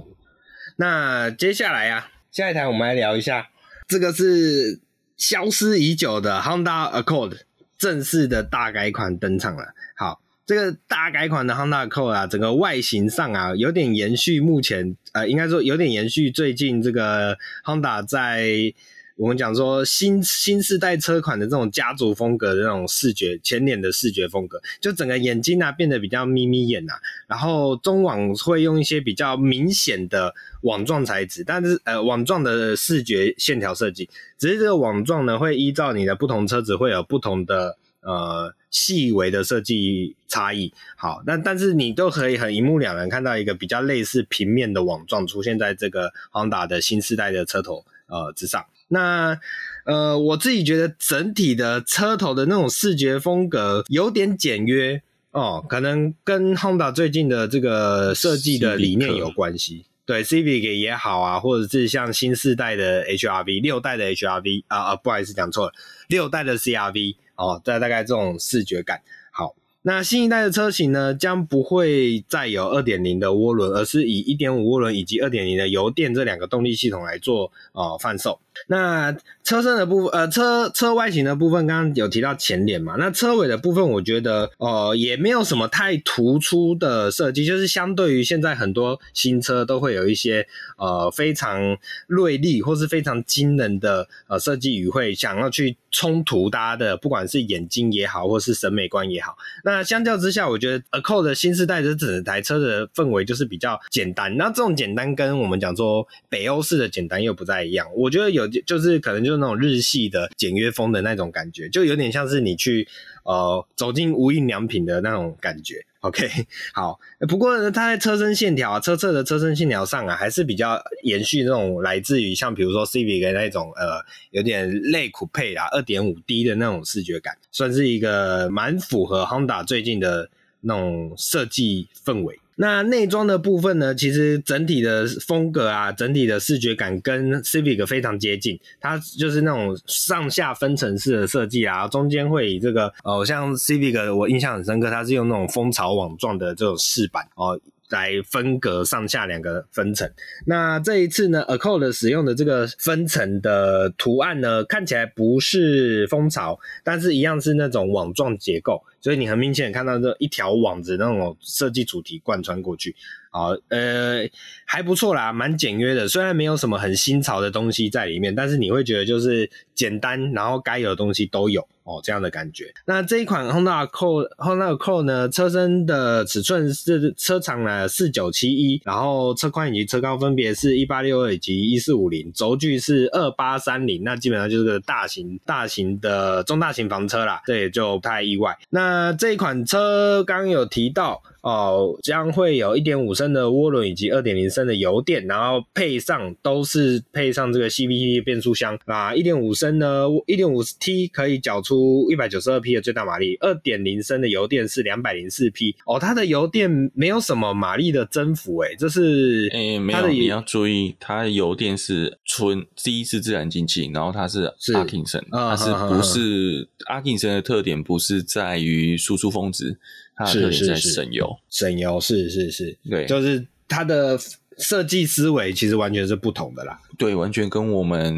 [0.76, 3.50] 那接下来啊，下一台我们来聊一下，
[3.88, 4.80] 这个是
[5.16, 7.38] 消失已久的 Honda Accord
[7.78, 9.74] 正式的大改款登场了。
[9.96, 18.74] 好，这个大改款的 Honda Accord 啊，整个外形上啊，有点延续目前呃，应该说有点延续最近这个 Honda 在。
[19.20, 40.72] 我们讲说新新世代车款的这种家族风格的那种视觉前脸的视觉风格，就整个眼睛啊变得比较眯眯眼呐、啊，然后中网会用一些比较明显的网状材质，但是呃网状的视觉线条设计，只是这个网状呢会依照你的不同车子会有不同的呃细微的设计差异。
[40.96, 48.64] 好，但但是你都可以很一目了然看到一个比较类似平面的网状出现在这个 Honda 的新世代的车头呃之上。
[48.92, 49.38] 那
[49.86, 59.86] 呃，我自己觉得整体的车头的那种视觉风格有点简约哦，可能跟 Honda 最近的这个设计的理念有关系。
[60.04, 65.72] 对，Civic 也好啊，或者是像新世代的 HRV、六代的 HRV 啊啊，不好意思讲错了，
[66.08, 69.02] 六代的 CRV 哦，大大概这种视觉感。
[69.30, 78.40] 好那新一代的车型呢，将不会再有二点零的涡轮，而是以一点五涡轮以及二点零的油电这两个动力系统来做呃贩售。
[78.66, 82.94] 那车身的部分，呃，车车外形的部分，刚刚有提到前脸嘛？
[82.98, 90.46] 那车尾的部分，我觉得呃也没有什么太突出的设计，就是相对于现在很多新车都会有一些
[90.76, 99.36] 呃非常锐利或是非常惊人的呃设计语汇，想要去冲突大家的不管是眼睛也好，或是审美观也好。
[99.64, 104.36] 那相较之下，我觉得 Acol 的新世代的整台车的氛围就是比较简单。
[104.36, 107.86] 那这种简单跟我们讲说北欧式的简单又不太一样。
[107.96, 108.49] 我觉得有。
[108.50, 112.86] 就就是可能就是那种日系的简约风的那种感觉，就有点像是你去
[113.24, 115.84] 呃走进无印良品的那种感觉。
[116.00, 116.26] OK，
[116.72, 130.30] 好，不过呢，它在车身线条啊，车侧的车身线条上啊，还是比较延续那种来自于像比如说 Civic 的那种呃有点类酷配啊，二点五 D 的那种视觉感，算是一个蛮符合 Honda 最近的
[130.62, 132.40] 那种设计氛围。
[132.56, 138.60] 那内装的部分呢，其实整体的风格啊，整体的视觉感跟 Civic 非常接近。
[138.80, 147.58] 它就是那种上下分层式的设计啊，中间会以这个哦，像 Civic 我印象很深刻，它是用那种蜂巢网状的这种饰板哦。
[147.90, 150.10] 来分隔上下两个分层。
[150.46, 162.94] 那这一次呢，A cold 使用的这个分层的图案呢，看起来不是蜂巢，但是一样是那种网状结构，所以你很明显看到这一条网子那种设计主题贯穿过去。
[163.32, 164.28] 好，呃，
[164.66, 166.08] 还不错啦，蛮简约的。
[166.08, 172.74] 虽然没有什么很新潮的东西在里面，但是你会觉得就是简单，然后该有的东西都有哦，这样的感觉。
[172.86, 188.58] 那这一款 Honda Accord，Honda Accord 呢，车身的尺寸是车长呢四九七一，然后车宽以及车高分别是一八六二以及一四五零，轴距是二八三零，那基本上就是个大型大型的中大型房车啦，这也就不太意外。
[188.70, 191.22] 那这一款车刚有提到。
[191.42, 198.78] 哦，将会有一点五升的涡轮以及二点零升的油电，然后配上都是配上这个 CVT 变速箱。
[198.84, 205.74] 啊，一点五升呢，一点五 T 可以缴出一百九十二匹的最大马力，二点零升的油电是两百零四匹。
[205.86, 219.78] 哦，它的油电没有什么马力的增幅诶，这是诶、欸、没有，你要注意，它的油电是纯第一是自然进气，然后它是阿金森，它是不是阿金森的特点不是在于输出峰值。
[220.26, 224.18] 是是是，省油，省油是是是，对，就是它的
[224.58, 226.78] 设计思维其实完全是不同的啦。
[226.98, 228.14] 对，完全跟我们，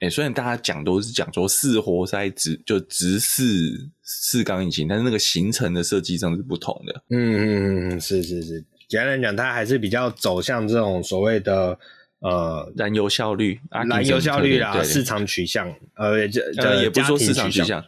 [0.00, 7.02] 诶、欸、虽然大家讲都是讲说四活塞直就直四四缸引擎，但是那个行程的设计上是不同的。
[7.10, 11.78] 嗯嗯嗯，是是是，简单来讲，它还是比较走向这种所谓的
[12.18, 17.84] 呃燃油效率，燃油效率啦，市场取向，呃，这呃也不是说市场取向，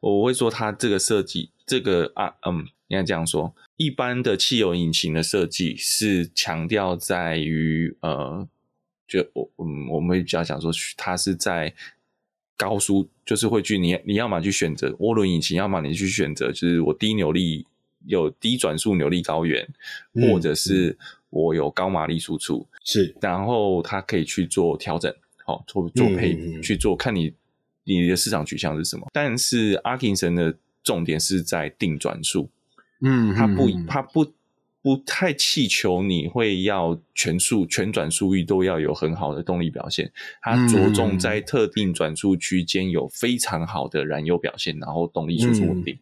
[0.00, 2.64] 我会说它这个设计，这个啊，嗯。
[2.90, 8.48] 应该这样说，一般的汽油引擎的设计是强调在于呃，
[9.06, 11.72] 就我嗯，我们会比较讲说，它是在
[12.56, 17.64] 高速，就是会去你你要么去选择涡轮引擎，要么你去选择就是我低扭力
[18.06, 19.64] 有低转速扭力高原，
[20.14, 20.98] 嗯、或者是
[21.28, 27.32] 我有高马力输出，是，然后它可以去做调整，好做做配、嗯、去做，看你
[27.84, 29.06] 你的市场取向是什么。
[29.12, 32.50] 但是阿金神的重点是在定转速。
[33.02, 34.26] 嗯，他不，他不，
[34.82, 40.10] 不太气求你会要全速、全转速域都要有很好的动力表现。
[40.42, 45.98] 他着重在特定转速区间有非常好的燃油表现，然后动力输出稳定。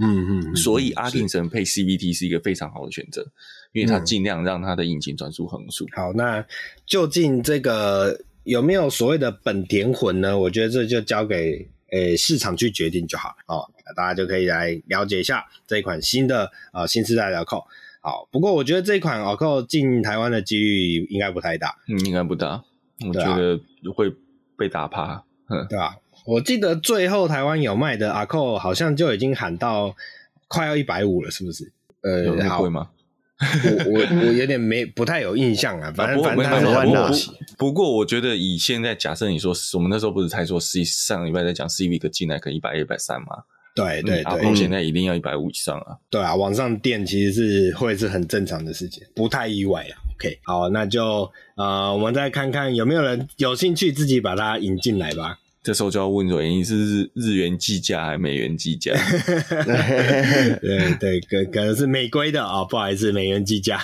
[0.00, 3.26] 嗯嗯，所以阿定神配 CVT 是一个非常好的选择，
[3.72, 5.86] 因为它尽量让它的引擎转速横速。
[5.92, 6.44] 好，那
[6.86, 10.38] 究竟这个有没有所谓的本田魂呢？
[10.38, 11.68] 我觉得这就交给。
[11.90, 17.64] 诶，市场去决定就好哦，大家就可以来了解一下这一款新的啊、呃、新时代的 ACO。
[18.00, 22.62] 好，不过我觉得这一款 ACO 进台湾的几率应该不太大，嗯，应该不大，
[23.06, 23.60] 我觉得
[23.94, 24.12] 会
[24.56, 25.96] 被打趴，嗯，对吧？
[26.26, 29.96] 我记得最后台湾有卖的 ACO 好像就已经喊到
[30.46, 31.72] 快要一百五了，是不是？
[32.02, 32.90] 呃，有那么贵吗？
[33.40, 37.30] 我我我有点没不太有印象啊，反正反正很大气。
[37.56, 43.44] 不过我觉得以现在假设你说，我们那时候不是才说 C 上个礼拜在讲 Civic 进来可能一百一百三吗？
[43.74, 45.96] 对对对，阿扣现在一定要一百五以上啊。
[46.10, 49.94] 对啊，往上垫其实是会是很正常的事情，不太意外啊。
[50.16, 55.38] OK，好，那就呃，我们再看看有没有人有兴趣自己把它引进来吧。
[55.68, 58.94] 这时候就要问说，你是日日元计价还是美元计价？
[60.62, 63.78] 对 对，可可能是美规的啊、哦，不好意思，美元计价。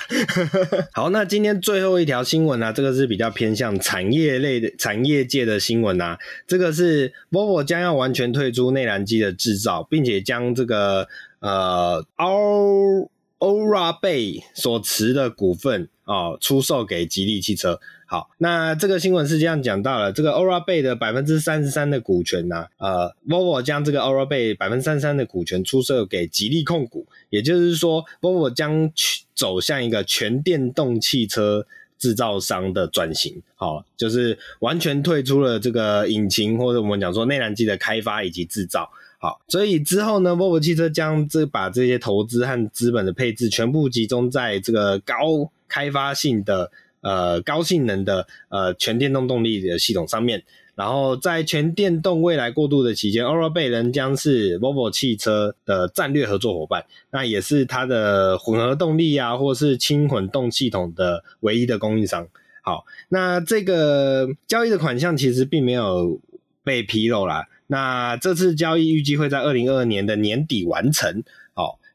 [0.95, 6.19] 好，那今天最后一条新闻呢、啊，这个是比较偏向产业类的产业界的新闻啊。
[6.47, 11.07] 这个是 Volvo 将要完全退出内燃机的制造，并且将这个
[11.41, 17.79] 呃 Aurora Bay 所持的股份啊、哦、出售给吉利汽车。
[18.15, 28.89] 好，那这个新闻是这样讲到了，这个 Aurora Bay 的百分之三十三的股权呢、呃，Volvo 将这个 Aurora 贝百分之三十三的股权出售给吉利控股，也就是说，Volvo 将
[29.35, 31.67] 走向一个全电动汽车
[31.99, 46.71] 制造商的转型，好，就是完全退出了这个引擎或者我们讲说内燃机的开发以及制造，好，所以之后呢，Volvo 汽车将这把这些投资和资本的配置全部集中在这个高开发性的。
[47.05, 50.43] 呃，高性能的呃全电动动力的系统上面，
[50.75, 62.27] 然后在全电动未来过渡的期间，Aurora Bay 仍将是 Volvo 汽车的战略合作伙伴，那也是它的混合动力啊，或是轻混动系统的唯一的供应商。
[62.63, 66.19] 好，那这个交易的款项其实并没有
[66.65, 71.23] 被披露啦，那这次交易预计会在二零二二年的年底完成。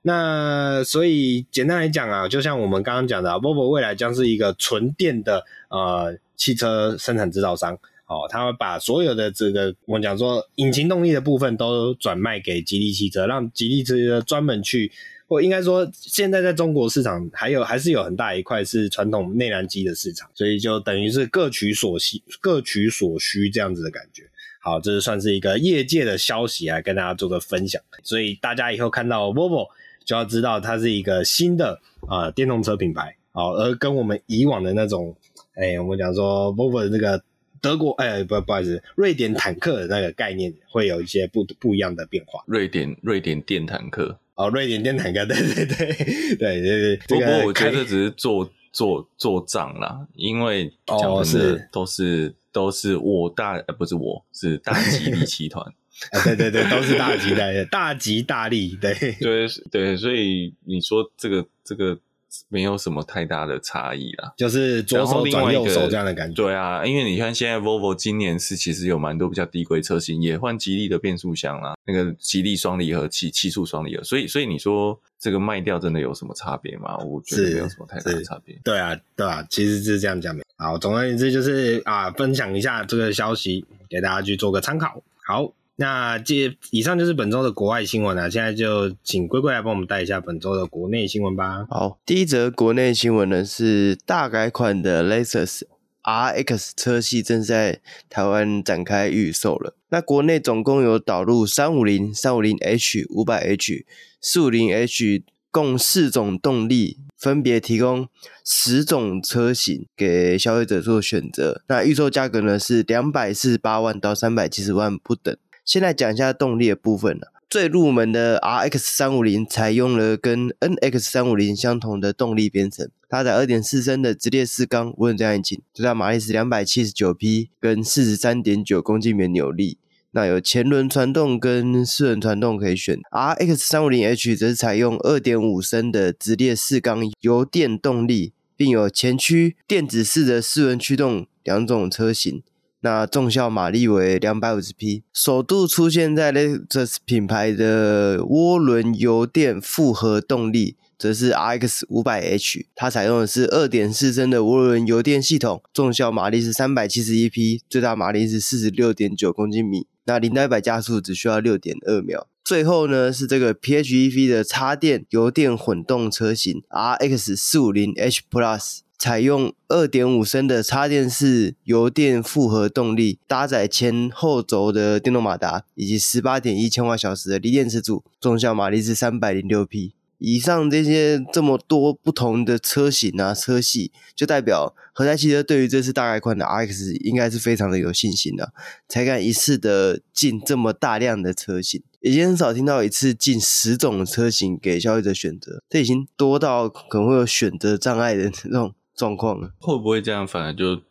[0.01, 7.73] 那所以简单来讲啊，就像我们刚刚讲的啊，Volvo 未来将是一个纯电的呃汽车生产制造商，
[8.07, 14.89] 哦，他会把所有的这个我们讲说引擎动力的部分都转卖给吉利汽车，让吉利汽车专门去，
[15.27, 24.23] 或应该说现在在中国市场还有还是有很大一块是传统内燃机的市场，所以就等于是各取所需，各取所需这样子的感觉。
[24.61, 29.67] 好，这是算是一个业界的消息来跟大家做个分享，所以大家以后看到 Volvo。
[30.09, 35.15] 就要知道它是一个新的啊、呃、电动车品牌，好，而跟我们以往的那种，
[35.53, 37.21] 哎、欸，我们讲说 Volvo 的那个
[37.61, 42.43] 德国，哎、欸，不，不好意思，瑞典坦克的那个概念会有一些不不一样的变化。
[42.47, 46.97] 瑞典瑞典电坦克，哦，瑞典电坦克，对对对对对对。
[47.07, 55.63] 不过我觉得只是做做做账啦，因为讲的是都是都是我大，呃，不是我是大吉利集团。
[56.11, 61.99] 啊，对对对，都是大吉大利，大吉大利，对对对，所以你说这个这个。
[62.47, 66.35] 没有什么太大的差异啦，就是左手转右手这样的感觉。
[66.35, 76.95] 对啊，因为你看现在 Volvo 今年是其实有蛮多比较低规车型，也换吉利的变速箱啦，那个吉利双离合器七速双离合，所以所以你说这个卖掉真的有什么差别吗？
[76.99, 78.55] 我觉得没有什么太大的差别。
[78.63, 80.43] 对啊，对啊，其实是这样讲的。
[80.55, 85.01] 好，总而言之就是啊，分享一下这个消息给大家去做个参考。
[85.25, 85.51] 好。
[85.79, 91.65] 那这以上就是本周的国外新闻啊，现在就请龟龟来帮我们带一下本周的国内新闻吧。
[91.69, 95.61] 好，第一则国内新闻呢是大改款的 Lexus
[96.03, 99.77] RX 车系正在台湾展开预售了。
[99.87, 103.85] 那国内总共有导入三五零、三五零 H、五百 H、
[104.19, 108.09] 四五零 H，共四种动力，分别提供
[108.43, 111.61] 十种车型给消费者做选择。
[111.69, 115.37] 那预售价格呢是两百四十八万到三百七十万不等。
[115.69, 117.31] 先来讲一下动力的部分了。
[117.47, 129.77] 最入门的 RX 三五零采用了跟 NX 三五零相同的动力编程，搭载二点四升的直列四缸涡轮增压引擎，最大马力是两百七十九匹，跟四十三点九公斤米扭力。
[130.09, 132.99] 那有前轮传动跟四轮传动可以选。
[133.11, 142.41] RX 三五零 H 则是采用二点五升的直列四缸油电动力，并有前驱电子式的四轮驱动两种车型。
[142.81, 162.27] 那重效马力为两百五十匹，首度出现在 Lexus 品牌的涡轮油电复合动力，则是 RX 五百 H，它采用的是二点四升的涡轮油电系统，重效马力是三百七十一匹，最大马力是四十六点九公斤米，那零到一百加速只需要六点二秒。
[162.45, 168.79] 最后呢是这个 PHEV 的插电油电混动车型 RX 四五零 H Plus。
[168.99, 179.93] 采用二点五升的插电式油电复合动力，搭载前后轴的电动马达，以及十八点一千瓦小时的锂电池组，总效马力是三百零六匹。
[180.17, 188.51] 以上这些这么多不同的车型啊车系，就代表合泰汽车对于这次大改款的 RX 应该是非常的有信心的，
[188.89, 198.73] 才敢一次的进这么大量的车型，已经很少听到一次进十种车型给消费者选择，这已经多到可能会有选择障碍的那种。
[198.99, 200.27] 状况了，会不会这样？
[200.27, 200.81] 反而就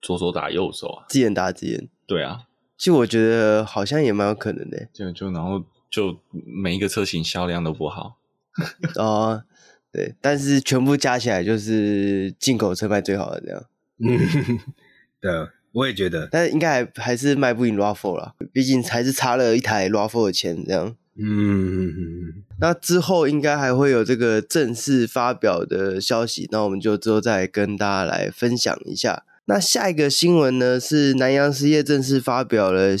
[0.00, 1.86] 左手打右手啊，自演打自演。
[2.06, 2.44] 对啊，
[2.78, 4.88] 其实我觉得好像也蛮有可能的。
[4.90, 8.16] 就就然后就每一个车型销量都不好。
[8.96, 9.44] 哦，
[9.92, 13.62] 对，但是全部加起来就是进口车卖最好的这样。
[13.98, 14.18] 嗯，
[15.20, 15.30] 对，
[15.72, 20.96] 我也觉得，但是应该还还是卖不赢 RAV4 啦，毕竟还是差了一台 RAV4 的钱这样。
[21.20, 29.24] 嗯，那之后应该还会有这个正式发表的消息，那我们就之后再跟大家来分享一下。
[29.46, 32.96] 那下一个新闻呢，是南阳实业正式发表了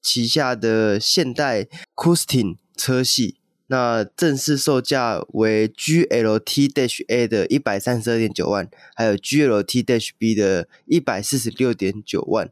[0.00, 3.36] 旗下的现代 Custin 车系，
[3.68, 12.50] 那正式售价为 GLT-A 的一百三十二点九万，还有 gltdhb 的一百四十六点九万。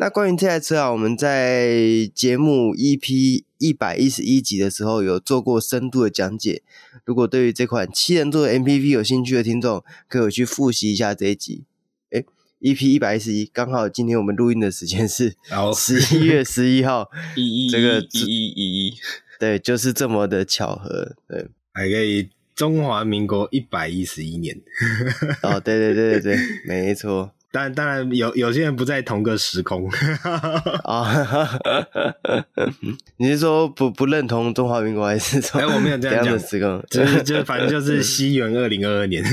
[0.00, 6.62] 那关于这台车啊，我们在节目 EP 一百一十一集的时候有做过深度的讲解。
[7.04, 11.64] 如果对于这款七人座的 MPV 有兴趣的听众，可以去复习一下这一集。
[12.10, 12.24] 诶
[12.60, 15.34] EP 一百一十一，刚好今天我们录音的时间是
[15.76, 18.94] 十一月十一号， 一一这个一一一一，
[19.40, 24.60] 对，就是这么的巧合，对，还可以中华民国一百一十一年。
[25.42, 26.38] 哦，对对对对对，
[26.68, 27.32] 没错。
[27.50, 29.88] 当当然有有些人不在同个时空
[30.84, 31.58] 啊，
[33.16, 35.58] 你是说不不认同中华民国还是说？
[35.60, 39.24] 哎，我没有这样讲时空， 就是就反正就是西元二零二二年。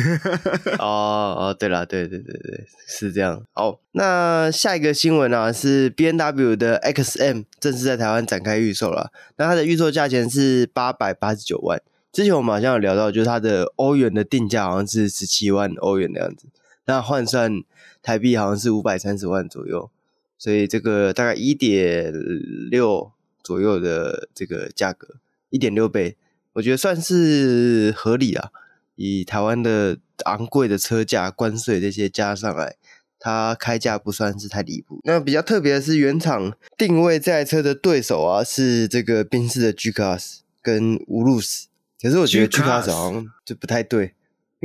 [0.79, 3.43] 哦哦，对了，对对对对，是这样。
[3.53, 9.11] 哦，那下一个新闻啊，是 B N W 的 XM 正式在台湾展开预售了。
[9.37, 11.81] 那它的预售价钱是八百八十九万。
[12.13, 16.47] 之前我们好像有聊到，就是它的欧元的定价好像是十七万欧元的样子。
[16.85, 17.51] 那换算
[18.05, 19.89] 台币好像是五百三十万左右，
[20.37, 22.13] 所以这个大概一点
[22.69, 25.15] 六左右的这个价格，
[25.49, 26.15] 一点六倍，
[26.53, 28.51] 我觉得算是合理啊。
[28.95, 32.75] 以台湾的昂贵的车价、关税这些加上来，
[33.17, 35.01] 它开价不算是太离谱。
[35.03, 41.63] 那比较特别的是，原厂定位这台车的对手啊，是这个宾士的 G Class 跟 Urus，
[41.99, 44.13] 可是我觉得 G Class 好像就不太对。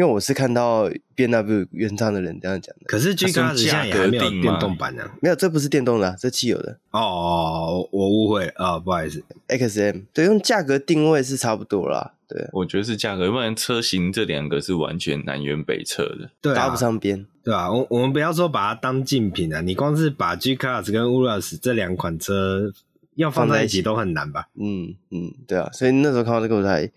[0.01, 6.78] 因为我是看到 BMW 原厂的人这样讲的，可是 G Class 现在也还没有电动版呢、啊，没有，这不是电动的、啊，这汽油的。
[6.92, 12.14] 哦，我误会啊、哦，不好意思，XM 对，用价格定位是差不多啦。
[12.26, 17.70] 对，我觉得是价格，要不然车型这两个是完全南辕北辙的，对、啊，搭不上边，对吧、啊？
[17.70, 22.72] 我我们不要说把它当竞品啊，你光是把 G Class 跟 Urus 这两款车
[23.16, 24.48] 要放在一起都很难吧？
[24.59, 26.90] 嗯嗯，对啊，所以那时候看到这个我才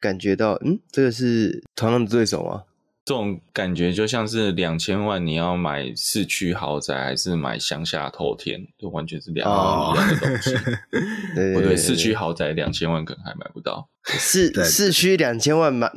[0.00, 2.64] 感觉到，嗯，这个是同样的对手吗？
[3.10, 10.54] 这种感觉就像是两千万，你要买市区豪宅还是买乡下透天，就完全是两个不一样的东西。
[11.52, 13.88] 不 对，市区豪宅两千万可能还买不到。
[14.04, 15.90] 市市区两千万买，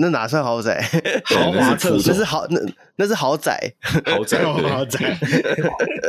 [0.00, 0.88] 那哪算豪宅？
[1.24, 2.60] 豪华厕所那是豪，那
[2.94, 3.74] 那是豪宅，
[4.06, 5.18] 豪宅， 豪宅。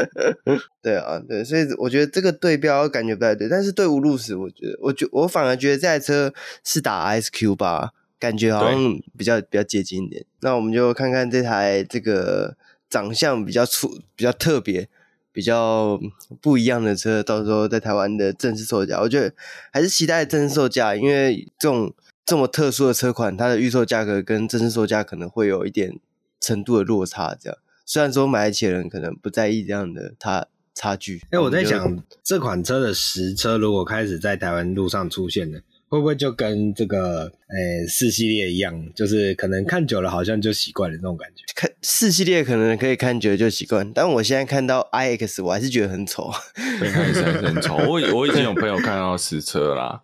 [0.84, 3.50] 对啊，对，所以我觉得这个对标感觉不太对。
[3.50, 6.32] 但是对无路时，我觉得，我觉我反而觉得这台车
[6.64, 7.94] 是打 SQ 吧。
[8.24, 12.56] 感觉好像比较比较接近一点，那我们就看看这台这个
[12.90, 14.88] 长相比较出、比较特别、
[15.34, 16.00] 比较
[16.40, 19.34] 不一样的车，到时候在台湾的正式售价，我觉得
[19.74, 21.94] 还是期待正式售价，因为这种
[22.26, 26.00] 这么特殊的车款，它的预售价格跟正式售价可能会有一点
[26.40, 27.36] 程度的落差。
[27.38, 31.22] 这样，虽然说买得起的人可能不在意这样的差差距。
[31.32, 35.60] 哎，我在想，这款车的实车如果开始在台湾路上出现了。
[35.94, 41.44] 会不会就跟这个诶四系列一样，就是可能看久了好像就习惯了那种感觉？
[41.56, 46.32] 看四系列可能可以看久了就习惯，但我现在看到 iX 我还是觉得很丑，
[46.80, 47.76] 对，还是很丑。
[47.88, 50.02] 我我已经有朋友看到实车啦，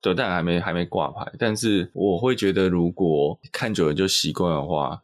[0.00, 1.30] 对，但还没还没挂牌。
[1.38, 5.02] 但是我会觉得，如果看久了就习惯的话，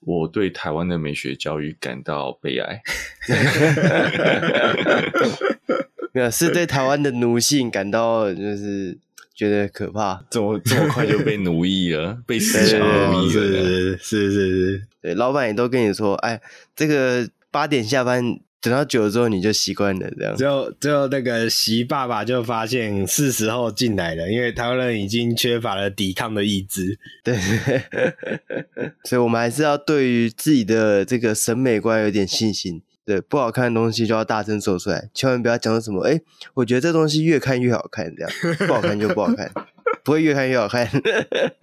[0.00, 2.82] 我对台湾的美学教育感到悲哀。
[6.12, 8.98] 没有，是对台湾的奴性感到就是。
[9.38, 16.40] 觉得可怕，这么这么快就被奴役了， 被思想奴役了，是是是是，对，老板也都跟你说，哎，
[16.74, 18.20] 这个八点下班，
[18.60, 20.36] 等到久了之后你就习惯了，这样。
[20.36, 27.38] 最后最后那个习爸爸就发现是时候进来了，因为台湾人已经缺乏了抵抗的意志，对，
[29.06, 32.82] 所以我们还是要对于自己的这个审美观有点信心。
[33.08, 36.02] 对，不好看的东西就要大声说出来，千万不要讲什么。
[36.02, 36.20] 哎，
[36.52, 38.30] 我觉得这东西越看越好看，这样
[38.66, 39.50] 不好看就不好看，
[40.04, 40.86] 不会越看越好看。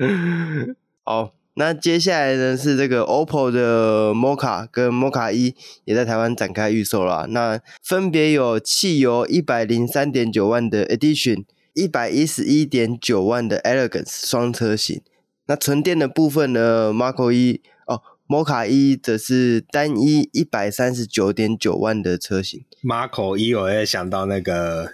[1.06, 7.28] 好，那接下来呢是这个 OPPO 的 Mocha 跟 Mocha E 也在台湾展开预售了。
[7.28, 15.04] 那分别有汽油一百零三点九万的 Edition，一百一十一点九万的 Elegance 双车型。
[15.46, 17.62] 那纯电的部分呢，Mach E。
[18.28, 22.64] 摩卡一则是单一一百三十九点九万的车型。
[22.84, 24.94] Marco 一，我也想到那个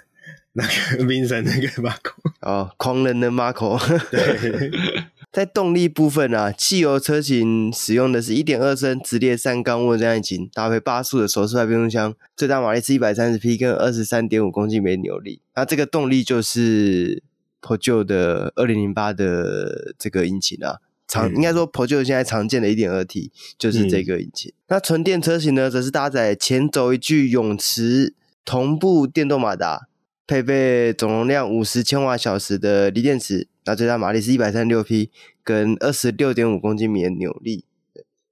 [0.53, 2.11] 那个 Vincent 那个 Marco
[2.41, 3.79] 哦，狂人的 Marco。
[4.09, 4.71] 对，
[5.31, 15.39] 在动力部分啊，汽油车型使用的是一点二升直列三缸涡轮引擎，搭配八速的手自排变速箱，最大马力是一百三十匹，跟二十三点五公斤每扭力。
[15.55, 17.23] 那这个动力就是
[17.61, 20.79] Peugeot 的二零零八的这个引擎啊。
[21.11, 24.49] 常应该说，Peugeot 现在常见的一点二 T 就是这个引擎。
[24.51, 29.89] 嗯、那纯电车型呢，则是搭载前轴一具永磁同步电动马达，
[30.25, 35.11] 配备总容量五十千瓦小时的锂电池，那最大马力是一百三十六匹，
[35.43, 37.65] 跟二十六点五公斤米的扭力。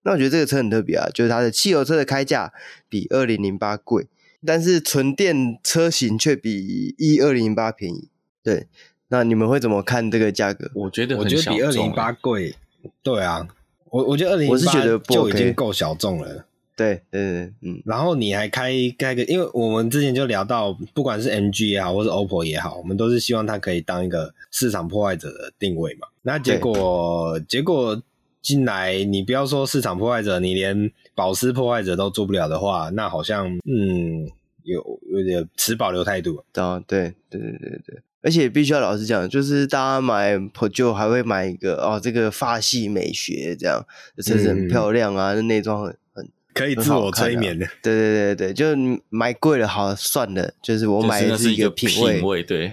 [0.04, 2.54] 那我觉得这个车很特别啊，就是它的汽油车的开价
[2.88, 4.08] 比二零零八贵，
[4.46, 8.08] 但是纯电车型却比一二零零八便宜。
[8.42, 8.68] 对，
[9.10, 10.72] 那你们会怎么看这个价格？
[10.74, 12.56] 我觉得我觉得比二零零八贵。
[13.04, 13.48] 对啊，
[13.92, 14.74] 我我觉得二零零八
[15.14, 16.46] 就已经够小众了。
[16.76, 17.82] 对对对，嗯。
[17.86, 26.08] 然后你还开开个，因为我们之前就聊到，不管是 MG 也好，或是 OPPO 也好，我们都是希望它可以当一个市场破坏者的定位嘛。
[26.22, 28.02] 那结果结果
[28.42, 34.26] 进来，你不要说市场破坏者，你连保湿破坏者都做不了的话，那好像嗯，
[34.64, 34.82] 有
[35.12, 36.42] 有点持保留态度。
[36.54, 38.02] 哦，对对对对对。
[38.22, 43.86] 而且必须要老实讲，就是大家买 Peugeot 还会买一个哦，这个法系美学这样，
[44.18, 47.66] 车子很漂亮啊，那内装很很可以自我催眠的。
[47.82, 48.76] 对对对对，就
[49.10, 52.72] 买贵了好算了，就是我买的是一个品味，品味 对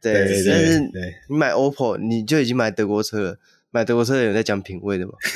[0.00, 0.80] 对，但是
[1.28, 3.38] 你买 OPPO 你就已经买德国车了，
[3.70, 5.12] 买德国车有在讲品味的吗？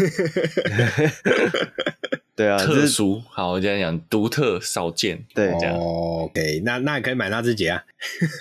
[2.34, 5.76] 对啊，特殊好，我这样讲，独特少见，对，这样。
[5.78, 7.84] OK，那那也可以买纳智捷啊。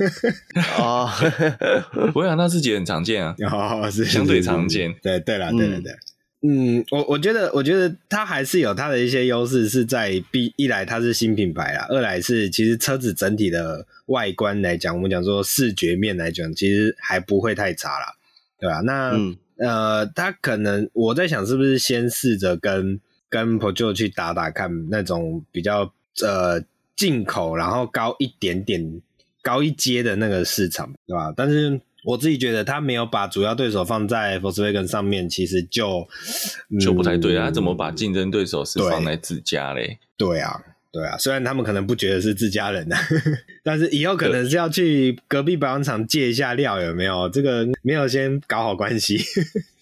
[0.79, 1.09] 哦，
[2.15, 4.95] 我想纳智捷很常见啊，哦，是相对常见。
[5.01, 5.93] 对，对了，对了，对，
[6.41, 18.13] 嗯，我我觉得，我觉得它还是有它的一些优势，是在 B 一来它是新品牌啦，二来是其实车子整体的外观来讲，我们讲说视觉面来讲，其实还不会太差啦，
[18.57, 18.79] 对吧？
[18.85, 22.99] 那、嗯、呃，它可能我在想，是不是先试着跟
[23.31, 26.61] 跟 Peugeot 去打打看，那种比较呃
[26.95, 29.01] 进口，然后高一点点、
[29.41, 31.33] 高一阶的那个市场，对吧？
[31.35, 36.07] 但是我自己觉得他没有把主要对手放在 Volkswagen 上面，其实就、
[36.69, 37.45] 嗯、就不太对啊。
[37.45, 39.97] 他怎么把竞争对手是放在自家嘞？
[40.17, 40.61] 对啊，
[40.91, 42.97] 对啊，虽然他们可能不觉得是自家人的，
[43.63, 47.29] 但是以后可能是要去隔壁保养厂借一下料，有没有？
[47.29, 49.17] 这个没有先搞好关系。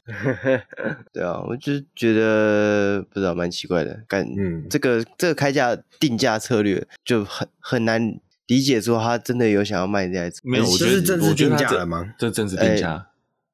[1.13, 10.39] 对啊，我就觉得不知道蛮奇怪的，感嗯，这个这个开价定价策略就很很难理解，说他真的有想要卖这台车？
[10.43, 12.13] 没有，我觉得是正式定价了吗？
[12.17, 13.07] 这正式定价，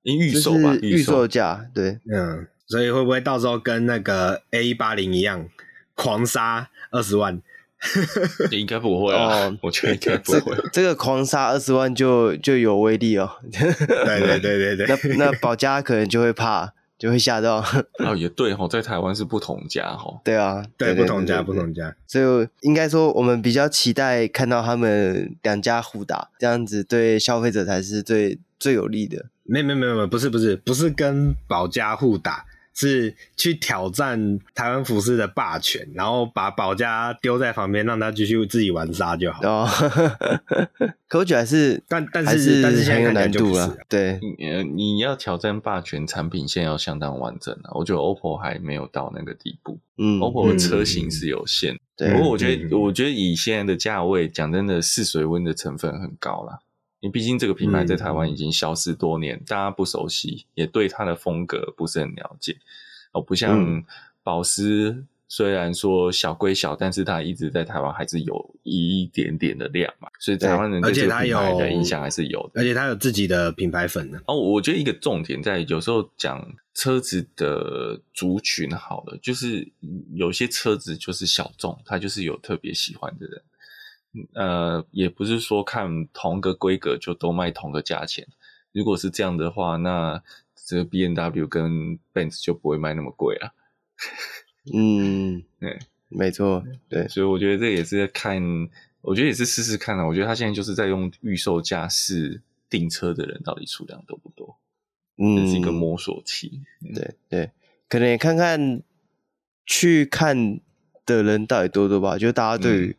[0.04, 5.50] 因预售吧，预售价，对，嗯，所以会不会到时候跟那个 A 一八零一样，
[5.94, 7.42] 狂杀二十万？
[8.52, 10.56] 应该不会哦，我觉得应该不会。
[10.72, 13.30] 这个狂杀二十万就就有威力哦。
[13.52, 17.64] 对对对对对，那那保家可能就会怕，就会吓到。
[18.00, 20.20] 哦，也对哦，在台湾是不同家哈。
[20.24, 29.26] 对啊，对不同家不同家，所以应该说我们比较期待看到他们两家互打，这样子对消费者才是最最有利的。
[29.44, 32.46] 没没没没，不是不是不是跟保家互打。
[32.76, 39.42] 是去挑战台湾服饰的霸权，然后把保家丢在旁边，让他继续自己玩沙就好。
[39.44, 39.68] 哦，
[41.08, 43.78] 可我觉得还是，但但是但是现在很有难度了。
[43.88, 44.20] 对，
[44.76, 47.72] 你你要挑战霸权，产品线要相当完整啊。
[47.74, 49.80] 我觉得 OPPO 还没有到那个地步。
[49.98, 51.80] 嗯，OPPO 的车型是有限。
[51.96, 56.60] 对，不过我觉得，我觉得以现在的价位，讲真的，试水温的成分很高啦。
[57.06, 62.58] 因为毕竟这个品牌在台湾已经消失多年，嗯、大家不熟悉，也对它的风格不是很了解。
[63.12, 63.84] 哦，不像
[64.24, 70.10] 保时，虽然说小归小，但是它一直在台湾还是有一点点的量嘛。
[70.20, 74.20] 所以台湾人对这个品牌的印象还是有的，而且它有自己的品牌粉呢。
[74.26, 76.44] 哦，我觉得一个重点在有时候讲
[76.74, 79.72] 车子的族群好了，就是
[80.16, 83.40] 有些车子就是小众，他就是有特别喜欢的人。
[84.34, 88.28] 呃，也不是说看同个规格就都卖同个价钱。
[88.72, 90.22] 如果是这样的话，那
[90.66, 93.54] 这个 B N W 跟 Benz 就不会卖那么贵了。
[94.74, 97.08] 嗯， 对，没错，对。
[97.08, 98.42] 所以我觉得这也是看，
[99.02, 100.06] 我觉得也是试试看啊。
[100.06, 104.58] 我觉得他现在就是在用预售价试订车的人到底数量多不多，
[105.18, 106.62] 嗯，这是一个摸索期。
[106.82, 107.52] 嗯、对对，
[107.88, 108.82] 可能也看看
[109.66, 110.60] 去看
[111.06, 112.96] 的人到底多不多吧，就大家对于、嗯。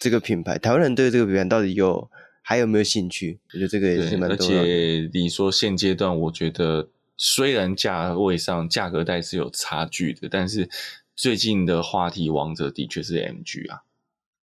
[0.00, 3.38] 这个品牌，台湾人对这个品牌到底有还有没有兴趣？
[3.52, 4.58] 我觉得这个也是蛮多的。
[4.58, 6.88] 而且你说现阶段，我觉得
[7.18, 10.68] 虽然价位上价格带是有差距的，但是
[11.14, 13.82] 最近的话题王者的确是 MG 啊。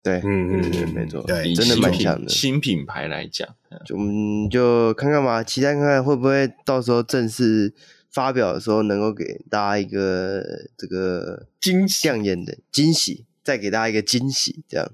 [0.04, 2.28] 对，嗯嗯嗯，没错，对，真的蛮强的。
[2.28, 3.48] 新品牌来讲，
[3.84, 7.72] 就我们就看看吧，期待看看会不会到时候正式
[8.10, 10.44] 发表的时候，能够给大家一个
[10.76, 14.92] 这个惊亮眼的惊喜，再给大家一个惊喜，这样。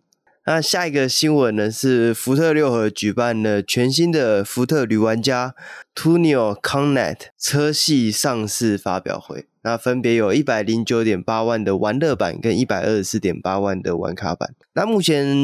[0.51, 5.55] 那下一个新闻呢，是福特六合举办了全新的福特女玩家
[5.95, 9.45] TUNIO Connect 车系上市发表会。
[9.61, 14.55] 那分别有一百零九点八万的玩乐版跟一百二十四点八万的玩卡版。
[14.73, 15.37] 那目前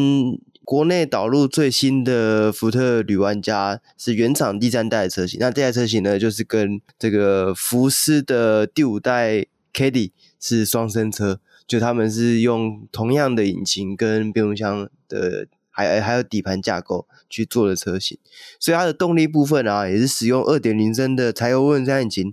[0.65, 5.39] 国内导入最新的福特女玩家是原厂第三代的车型。
[5.39, 9.45] 那这台车型呢，就是跟这个福斯的第五代
[9.75, 11.41] Caddy 是双生车。
[11.67, 18.19] 就他们是用同样的引擎跟变速箱的，还还有底盘架构去做的车型，
[18.61, 22.33] 所以它的动力部分啊，也是使用二点零升的柴油涡轮增压引擎，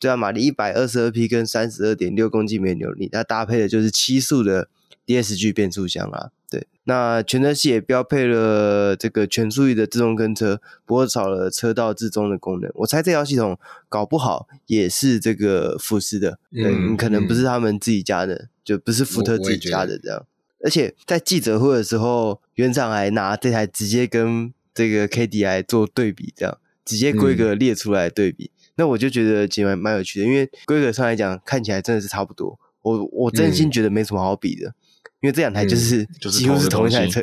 [0.00, 4.68] 最大马力一百二十二匹跟三十二点六公斤每牛力，它搭配的就是七速的
[5.06, 6.30] DSG 变速箱啊。
[6.52, 12.70] 对，那全车系也标配了这个全速域的自动跟车，不过少了车道自中的功能。
[12.74, 20.26] 我猜这套系统搞不好也是这个福斯的，嗯、对，你可能不是他们自己家的，嗯、就不是福特自己家的这样。
[20.62, 28.50] 而且在记者会的时候，原厂还拿这台直接跟这个 KDI 做对比，这样直接规格列出来对比。
[28.54, 32.60] 嗯、那我就觉得其实蛮蛮有趣的，因为规格上来讲看起来真的是差不多。
[32.82, 34.68] 我我真心觉得没什么好比的。
[34.68, 34.74] 嗯
[35.22, 37.22] 因为这两台就是几乎是同一台车，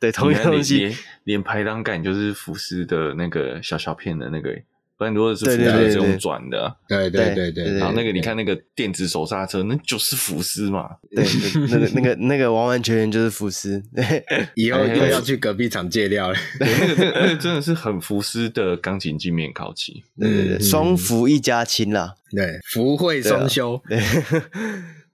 [0.00, 4.50] 对，同一个东西，连连排档杆就是福斯的那个小小片的那个，
[4.98, 11.24] 不然如果是福斯是用转的，对对对对，然后那个你看那个电子手刹车，那就是福斯嘛，对，
[11.70, 13.80] 那个那个那个完完全全就是福斯，
[14.56, 24.02] 以后又要去隔壁厂借料了，那个那个那个真的是很福斯的钢琴镜面烤漆，对对对，双福一家亲啦，对，福慧双修，对。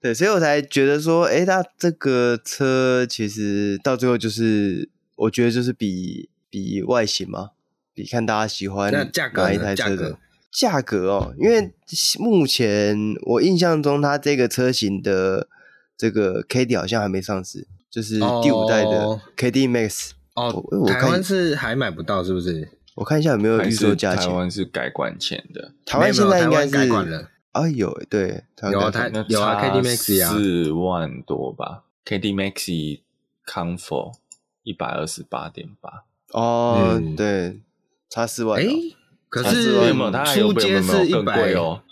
[0.03, 7.51] 对，所以我才觉得说，诶，它这个车其实到最后就是，我觉得就是比比外形嘛，
[7.95, 10.19] 比看大家喜欢哪一台车的
[10.51, 11.35] 价格，格哦。
[11.39, 11.73] 因为
[12.19, 15.47] 目前我印象中，它这个车型的
[15.97, 20.49] 这个 K D 好像还没上市，就是第五代的 K D Max 哦。
[20.73, 22.69] 哦，台湾是还买不到，是不是？
[22.97, 24.29] 我看一下有没有预售价钱。
[24.29, 27.29] 台湾是改管前的，台湾现在应该是改管了。
[27.53, 33.01] 啊有对，有啊，它有啊，K D Max 四万多吧，K D Max
[33.47, 34.15] Comfort
[34.63, 36.05] 一百二十八点八。
[36.33, 37.61] 哦，对，
[38.09, 38.61] 差四万。
[38.61, 38.67] 哎，
[39.29, 41.83] 可是没有，它还有没有没有更贵哦？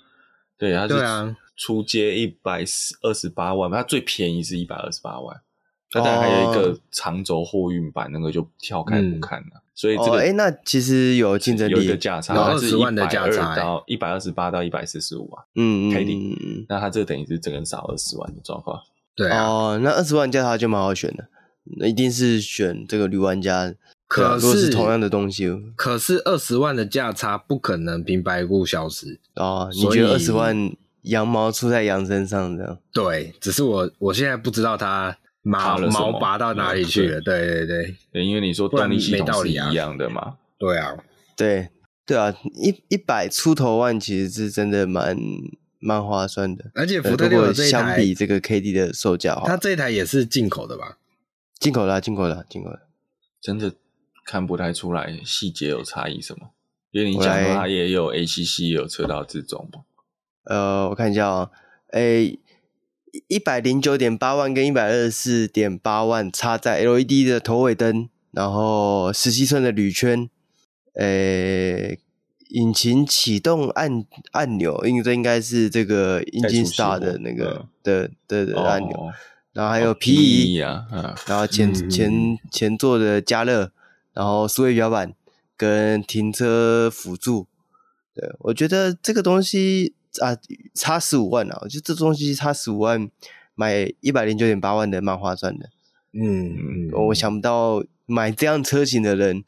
[0.57, 2.65] 对，它对啊，初阶一百
[3.03, 5.41] 二十八万，它最便宜是一百二十八万。
[5.91, 9.63] 它当然还有一个长轴货运版，那个就跳开不看了。
[9.81, 15.43] 所以这个哎，那其实有竞争力，有一个价差，二十万的价差到一百二十八到一百四十五啊。
[15.55, 18.79] 嗯嗯嗯，那它这等于是整个少二十万的状况。
[19.17, 21.29] 对啊，哦，那二十万价差就蛮好选的，
[21.79, 23.75] 那一定是选这个旅玩家。
[24.07, 29.71] 可是，是同样的东西，可是二十万的价差不可能平白无故消失哦。
[29.73, 30.71] 你觉得二十万
[31.03, 32.79] 羊毛出在羊身上这样？
[32.93, 37.21] 对，只是我我现在不知道它毛毛拔到哪里去了。
[37.21, 40.37] 对对对，对，因为你说动力系统是一样的嘛。
[40.59, 40.97] 对啊，
[41.37, 41.69] 对
[42.05, 45.17] 对啊，一一百出头万其实是真的蛮
[45.79, 46.71] 蛮划算的。
[46.75, 50.99] 而且福特六这相比这个 K D 的售价，它这台也是进口的吧？
[51.59, 52.81] 进口的，进口的，进口的，
[53.41, 53.73] 真的。
[54.27, 56.51] 看不太出来细节有差异什么，
[56.93, 59.81] 因为你讲说它也有 ACC 也有车道自动嘛。
[60.45, 61.51] 呃，我看一下哦，
[61.93, 62.39] 诶，
[63.29, 70.29] 一百零九点八万跟一百二十四点八万差在 LED 的头尾灯，然后十七寸的铝圈，
[70.95, 71.99] 诶，
[72.49, 79.13] 引擎启动按按钮，因为这应该是这个 Engine Start 的那个的的的按钮，哦、
[79.53, 80.87] 然后还有皮椅啊，
[81.27, 83.73] 然后前、嗯、前前座的加热。
[84.13, 85.15] 然后数位表板
[85.57, 87.47] 跟停车辅助，
[88.13, 90.37] 对，我觉得这个东西啊，
[90.75, 93.11] 差十五万啊，我觉得这东西差十五万
[93.55, 95.71] 买一百零九点八万的蛮划算的。
[96.13, 99.45] 嗯，嗯，我想不到买这样车型的人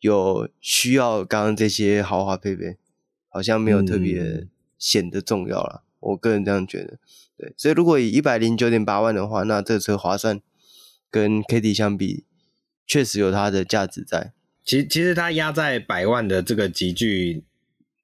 [0.00, 2.76] 有需要刚刚这些豪华配备，
[3.28, 4.46] 好像没有特别
[4.78, 5.82] 显得重要了。
[5.84, 6.98] 嗯、我个人这样觉得，
[7.36, 10.40] 对，所以如果以一百零九点八万的话，那这车划算，
[11.10, 12.24] 跟 KD 相比。
[12.86, 14.34] 确实有它的价值在。
[14.62, 17.42] 其其实它压在百万的这个级距，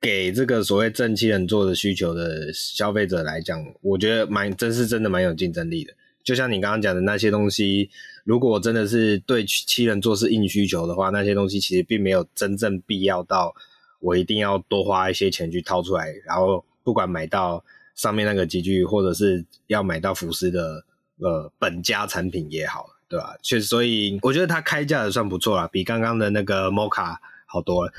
[0.01, 5.93] 给这个所谓正七人座的需求的消费者来讲，我觉得蛮真是真的蛮有竞争力的。
[6.25, 7.91] 就像你刚刚讲的那些东西，
[8.25, 13.55] 如果真的是对七人座是硬需求的话，那些东西其实并没有真正必要到
[14.01, 20.85] 我一定要多花一些钱去掏出来，然后不管买到上面那个级距，或者是要买到福斯的
[21.19, 22.87] 呃本家产品也好。
[23.11, 23.37] 对吧？
[23.43, 27.93] 确实，所以我觉得它开价也算不错啦，比刚刚的那个 Mocha 好多了。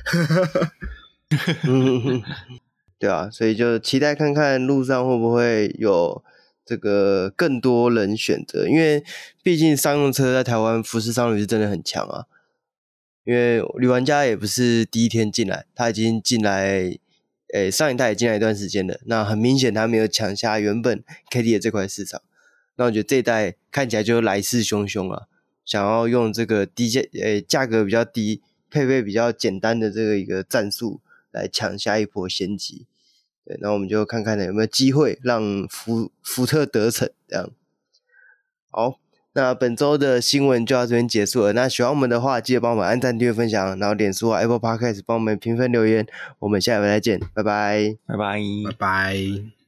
[1.67, 2.21] 嗯，
[2.99, 6.23] 对啊，所以就期待看看路上会不会有
[6.65, 9.03] 这个更多人选择，因为
[9.41, 12.25] 毕竟商用车在台湾福斯商旅是真的很强啊。
[13.23, 16.97] 因为旅玩家也不是第一天进来，他已经进来，
[17.53, 18.99] 诶，上一代也进来一段时间了。
[19.05, 22.19] 那很明显，他没有抢下原本 KD 的这块市场。
[22.77, 25.27] 那我觉得这一代看起来就来势汹汹啊，
[25.63, 30.99] 想要用这个低价，诶，价格比较低、配备比较简单的这个一个战术
[31.31, 32.85] 来抢下一波先机。
[33.43, 37.09] 对，那我们就看看有没有机会让福福特得逞。
[37.27, 37.49] 这样，
[38.69, 38.99] 好，
[39.33, 41.53] 那本周的新闻就到这边结束了。
[41.53, 46.05] 那喜欢我们的话，记得帮我们按赞、订阅、分享，然后脸书、Apple Podcast 帮我们评分留言。
[46.39, 49.60] 我们下回再见，拜拜，拜拜，拜拜。